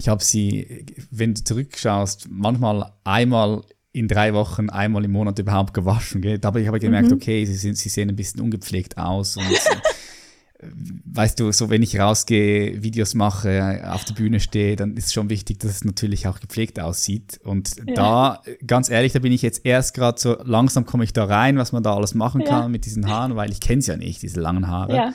[0.00, 3.62] ich habe sie, wenn du zurückschaust, manchmal einmal
[3.96, 6.20] in drei Wochen einmal im Monat überhaupt gewaschen.
[6.20, 6.38] Gell?
[6.38, 7.14] Da habe ich aber gemerkt, mhm.
[7.14, 9.38] okay, sie, sind, sie sehen ein bisschen ungepflegt aus.
[9.38, 10.66] Und, äh,
[11.06, 15.12] weißt du, so wenn ich rausgehe, Videos mache, auf der Bühne stehe, dann ist es
[15.14, 17.40] schon wichtig, dass es natürlich auch gepflegt aussieht.
[17.42, 17.94] Und ja.
[17.94, 21.56] da, ganz ehrlich, da bin ich jetzt erst gerade so, langsam komme ich da rein,
[21.56, 22.68] was man da alles machen kann ja.
[22.68, 24.94] mit diesen Haaren, weil ich kenne es ja nicht, diese langen Haare.
[24.94, 25.14] Ja.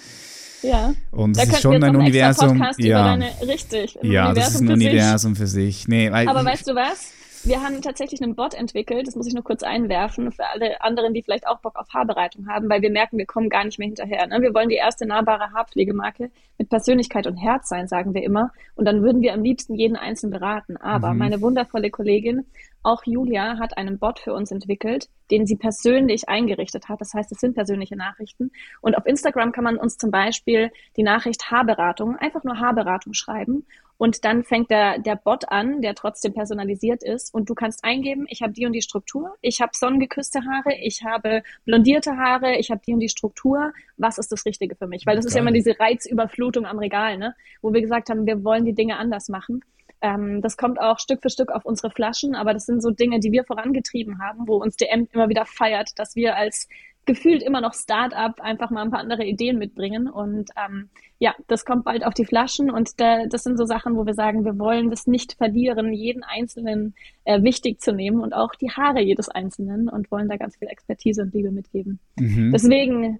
[0.64, 0.94] Ja.
[1.10, 2.64] Und es ist schon ein Universum.
[2.78, 3.98] Ja, deine, richtig.
[4.04, 5.88] Ja, Universum das ist ein Universum für sich.
[5.88, 7.14] Nee, weil, Aber weißt du was?
[7.44, 11.14] Wir haben tatsächlich einen Bot entwickelt, das muss ich nur kurz einwerfen, für alle anderen,
[11.14, 13.88] die vielleicht auch Bock auf Haarbereitung haben, weil wir merken, wir kommen gar nicht mehr
[13.88, 14.28] hinterher.
[14.28, 14.42] Ne?
[14.42, 16.30] Wir wollen die erste nahbare Haarpflegemarke
[16.60, 18.52] mit Persönlichkeit und Herz sein, sagen wir immer.
[18.76, 20.78] Und dann würden wir am liebsten jeden Einzelnen beraten.
[20.78, 21.20] Aber mhm.
[21.20, 22.46] meine wundervolle Kollegin
[22.84, 27.02] auch Julia hat einen Bot für uns entwickelt, den sie persönlich eingerichtet hat.
[27.02, 28.52] Das heißt, es sind persönliche Nachrichten.
[28.82, 33.66] Und auf Instagram kann man uns zum Beispiel die Nachricht Haarberatung, einfach nur Haarberatung schreiben.
[33.98, 37.32] Und dann fängt der, der Bot an, der trotzdem personalisiert ist.
[37.34, 41.04] Und du kannst eingeben, ich habe die und die Struktur, ich habe sonnengeküsste Haare, ich
[41.06, 43.74] habe blondierte Haare, ich habe die und die Struktur.
[43.98, 45.06] Was ist das Richtige für mich?
[45.06, 45.30] Weil das Geil.
[45.30, 47.36] ist ja immer diese Reizüberflutung am Regal, ne?
[47.62, 49.62] wo wir gesagt haben, wir wollen die Dinge anders machen.
[50.02, 53.20] Ähm, das kommt auch Stück für Stück auf unsere Flaschen, aber das sind so Dinge,
[53.20, 56.68] die wir vorangetrieben haben, wo uns DM immer wieder feiert, dass wir als
[57.06, 60.08] gefühlt immer noch Start-up einfach mal ein paar andere Ideen mitbringen.
[60.08, 60.90] Und ähm,
[61.20, 64.14] ja, das kommt bald auf die Flaschen und da, das sind so Sachen, wo wir
[64.14, 66.94] sagen, wir wollen das nicht verlieren, jeden Einzelnen
[67.26, 70.68] äh, wichtig zu nehmen und auch die Haare jedes Einzelnen und wollen da ganz viel
[70.68, 72.00] Expertise und Liebe mitgeben.
[72.20, 72.52] Mhm.
[72.52, 73.20] Deswegen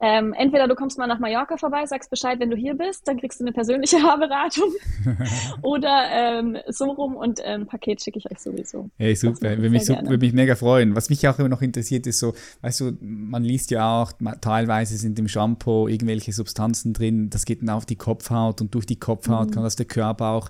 [0.00, 3.18] ähm, entweder du kommst mal nach Mallorca vorbei, sagst Bescheid, wenn du hier bist, dann
[3.18, 4.72] kriegst du eine persönliche Haarberatung.
[5.62, 8.90] Oder ähm, so rum und ein ähm, Paket schicke ich euch sowieso.
[8.96, 10.94] Hey, super, würde mich, würde mich mega freuen.
[10.94, 14.96] Was mich auch immer noch interessiert, ist so, weißt du, man liest ja auch, teilweise
[14.96, 18.98] sind im Shampoo irgendwelche Substanzen drin, das geht dann auf die Kopfhaut und durch die
[18.98, 19.50] Kopfhaut mhm.
[19.52, 20.48] kann das der Körper auch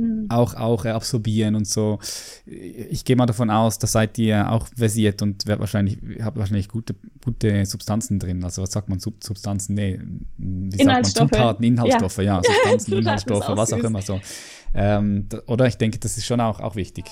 [0.00, 0.26] mhm.
[0.28, 1.98] auch, auch absorbieren und so.
[2.46, 6.94] Ich gehe mal davon aus, da seid ihr auch versiert und wahrscheinlich, habt wahrscheinlich gute,
[7.24, 8.42] gute Substanzen drin.
[8.44, 9.74] Also was sagt man, Sub Substanzen?
[9.74, 10.00] Nee,
[10.38, 11.04] wie sagt man?
[11.04, 14.20] Zutaten, Inhaltsstoffe, ja, ja Substanzen, Inhaltsstoffe, was auch immer so.
[14.74, 17.04] Ähm, oder ich denke, das ist schon auch, auch wichtig.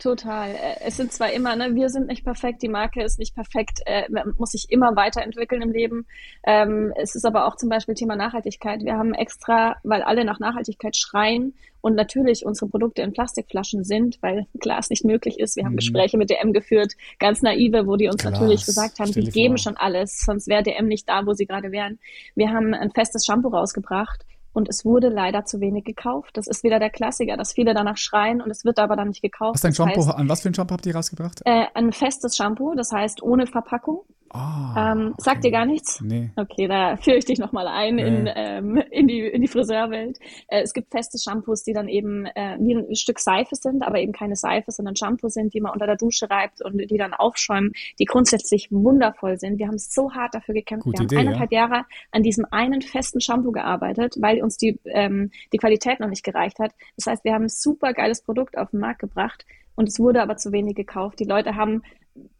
[0.00, 0.50] Total.
[0.50, 3.80] Äh, es sind zwar immer, ne, wir sind nicht perfekt, die Marke ist nicht perfekt,
[3.84, 6.06] äh, man muss sich immer weiterentwickeln im Leben.
[6.42, 8.82] Ähm, es ist aber auch zum Beispiel Thema Nachhaltigkeit.
[8.82, 14.18] Wir haben extra, weil alle nach Nachhaltigkeit schreien und natürlich unsere Produkte in Plastikflaschen sind,
[14.22, 15.56] weil Glas nicht möglich ist.
[15.56, 15.78] Wir haben mhm.
[15.78, 19.58] Gespräche mit DM geführt, ganz naive, wo die uns Glas, natürlich gesagt haben, die geben
[19.58, 19.64] vor.
[19.64, 21.98] schon alles, sonst wäre DM nicht da, wo sie gerade wären.
[22.34, 26.36] Wir haben ein festes Shampoo rausgebracht und es wurde leider zu wenig gekauft.
[26.36, 29.22] Das ist wieder der Klassiker, dass viele danach schreien und es wird aber dann nicht
[29.22, 29.54] gekauft.
[29.54, 31.42] Was, ein Shampoo, heißt, an was für ein Shampoo habt ihr rausgebracht?
[31.44, 34.02] Äh, ein festes Shampoo, das heißt ohne Verpackung.
[34.32, 34.38] Oh,
[34.76, 35.14] ähm, okay.
[35.18, 36.00] Sagt dir gar nichts?
[36.00, 36.30] Nee.
[36.36, 38.06] Okay, da führe ich dich nochmal ein nee.
[38.06, 40.18] in, ähm, in, die, in die Friseurwelt.
[40.46, 43.98] Äh, es gibt feste Shampoos, die dann eben äh, wie ein Stück Seife sind, aber
[43.98, 47.12] eben keine Seife, sondern Shampoo sind, die man unter der Dusche reibt und die dann
[47.12, 49.58] aufschäumen, die grundsätzlich wundervoll sind.
[49.58, 50.84] Wir haben so hart dafür gekämpft.
[50.84, 51.60] Gute Wir Idee, haben eineinhalb ja.
[51.62, 56.22] Jahre an diesem einen festen Shampoo gearbeitet, weil uns die, ähm, die Qualität noch nicht
[56.22, 56.72] gereicht hat.
[56.96, 60.22] Das heißt, wir haben ein super geiles Produkt auf den Markt gebracht und es wurde
[60.22, 61.18] aber zu wenig gekauft.
[61.20, 61.82] Die Leute haben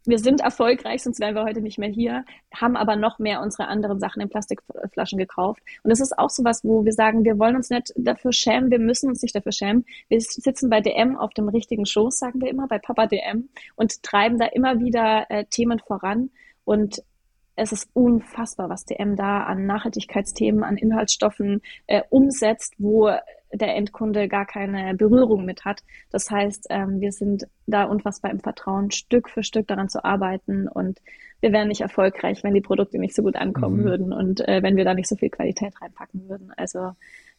[0.05, 3.67] wir sind erfolgreich, sonst wären wir heute nicht mehr hier, haben aber noch mehr unsere
[3.67, 5.61] anderen Sachen in Plastikflaschen gekauft.
[5.83, 8.71] Und das ist auch so was, wo wir sagen, wir wollen uns nicht dafür schämen,
[8.71, 9.85] wir müssen uns nicht dafür schämen.
[10.09, 14.03] Wir sitzen bei DM auf dem richtigen Schoß, sagen wir immer, bei Papa DM und
[14.03, 16.31] treiben da immer wieder äh, Themen voran.
[16.65, 17.03] Und
[17.55, 23.11] es ist unfassbar, was DM da an Nachhaltigkeitsthemen, an Inhaltsstoffen äh, umsetzt, wo
[23.53, 25.81] der Endkunde gar keine Berührung mit hat.
[26.09, 30.67] Das heißt, ähm, wir sind da unfassbar im Vertrauen, Stück für Stück daran zu arbeiten
[30.67, 30.99] und
[31.41, 33.83] wir wären nicht erfolgreich, wenn die Produkte nicht so gut ankommen mhm.
[33.83, 36.53] würden und äh, wenn wir da nicht so viel Qualität reinpacken würden.
[36.55, 36.91] Also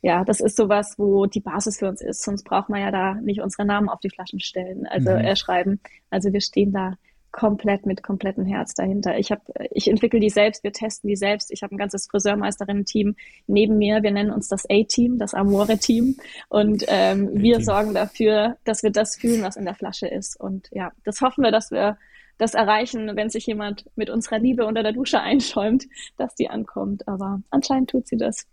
[0.02, 2.22] ja, das ist sowas, wo die Basis für uns ist.
[2.22, 5.18] Sonst braucht man ja da nicht unsere Namen auf die Flaschen stellen, also mhm.
[5.18, 5.80] äh, schreiben.
[6.10, 6.94] Also wir stehen da
[7.32, 9.18] komplett mit komplettem Herz dahinter.
[9.18, 11.50] Ich habe, ich entwickle die selbst, wir testen die selbst.
[11.50, 13.16] Ich habe ein ganzes Friseurmeisterinnen-Team
[13.46, 14.02] neben mir.
[14.02, 16.16] Wir nennen uns das A-Team, das Amore-Team.
[16.48, 20.38] Und ähm, wir sorgen dafür, dass wir das fühlen, was in der Flasche ist.
[20.38, 21.96] Und ja, das hoffen wir, dass wir
[22.38, 25.84] das erreichen, wenn sich jemand mit unserer Liebe unter der Dusche einschäumt,
[26.18, 27.08] dass die ankommt.
[27.08, 28.46] Aber anscheinend tut sie das.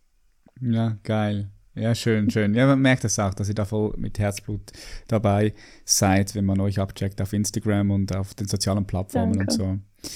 [0.62, 1.50] Ja, geil.
[1.76, 2.56] Ja, schön, schön.
[2.56, 4.72] Ja, man merkt das auch, dass ihr da voll mit Herzblut
[5.08, 5.54] dabei
[5.86, 9.52] seid, wenn man euch abcheckt auf Instagram und auf den sozialen Plattformen Danke.
[9.52, 10.10] und so.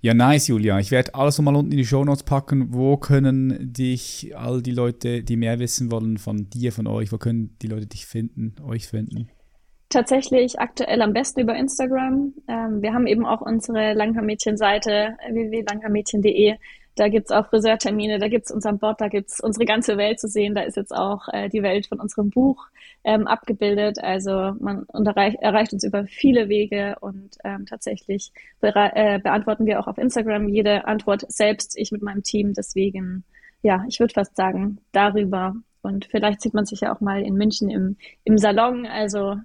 [0.00, 0.78] Ja, nice, Julia.
[0.78, 2.72] Ich werde alles nochmal unten in die Show Notes packen.
[2.72, 7.18] Wo können dich all die Leute, die mehr wissen wollen von dir, von euch, wo
[7.18, 9.28] können die Leute dich finden, euch finden?
[9.90, 12.34] Tatsächlich aktuell am besten über Instagram.
[12.46, 16.56] Ähm, wir haben eben auch unsere Langhaarmädchen-Seite www.langhaarmädchen.de.
[16.94, 20.54] Da gibt's auch Friseurtermine, da gibt's unseren Bot, da gibt's unsere ganze Welt zu sehen.
[20.54, 22.66] Da ist jetzt auch äh, die Welt von unserem Buch
[23.02, 23.98] ähm, abgebildet.
[24.02, 29.86] Also man erreicht, erreicht uns über viele Wege und ähm, tatsächlich äh, beantworten wir auch
[29.86, 32.52] auf Instagram jede Antwort selbst, ich mit meinem Team.
[32.52, 33.24] Deswegen,
[33.62, 35.54] ja, ich würde fast sagen, darüber.
[35.80, 38.84] Und vielleicht sieht man sich ja auch mal in München im, im Salon.
[38.84, 39.36] Also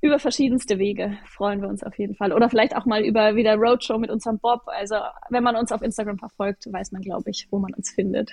[0.00, 2.32] über verschiedenste Wege freuen wir uns auf jeden Fall.
[2.32, 4.62] Oder vielleicht auch mal über wieder Roadshow mit unserem Bob.
[4.66, 4.96] Also
[5.30, 8.32] wenn man uns auf Instagram verfolgt, weiß man, glaube ich, wo man uns findet.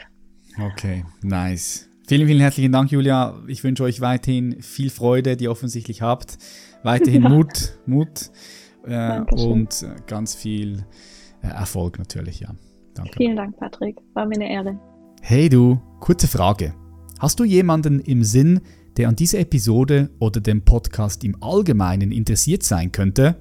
[0.60, 1.90] Okay, nice.
[2.08, 3.42] Vielen, vielen herzlichen Dank, Julia.
[3.48, 6.38] Ich wünsche euch weiterhin viel Freude, die ihr offensichtlich habt.
[6.84, 7.30] Weiterhin ja.
[7.34, 8.30] Mut, Mut
[8.86, 10.86] äh, und ganz viel
[11.42, 12.50] äh, Erfolg natürlich, ja.
[12.94, 13.14] Danke.
[13.18, 13.98] Vielen Dank, Patrick.
[14.14, 14.80] War mir eine Ehre.
[15.22, 16.76] Hey du, kurze Frage.
[17.20, 18.60] Hast du jemanden im Sinn,
[18.98, 23.36] der an dieser Episode oder dem Podcast im Allgemeinen interessiert sein könnte?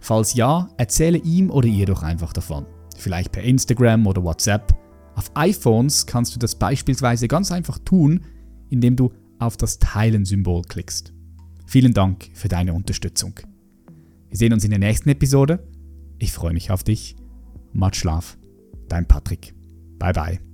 [0.00, 2.66] Falls ja, erzähle ihm oder ihr doch einfach davon.
[2.96, 4.74] Vielleicht per Instagram oder WhatsApp.
[5.14, 8.20] Auf iPhones kannst du das beispielsweise ganz einfach tun,
[8.70, 11.12] indem du auf das Teilen-Symbol klickst.
[11.66, 13.34] Vielen Dank für deine Unterstützung.
[14.28, 15.66] Wir sehen uns in der nächsten Episode.
[16.18, 17.16] Ich freue mich auf dich.
[17.72, 18.38] Matt Schlaf.
[18.88, 19.54] Dein Patrick.
[19.98, 20.45] Bye bye.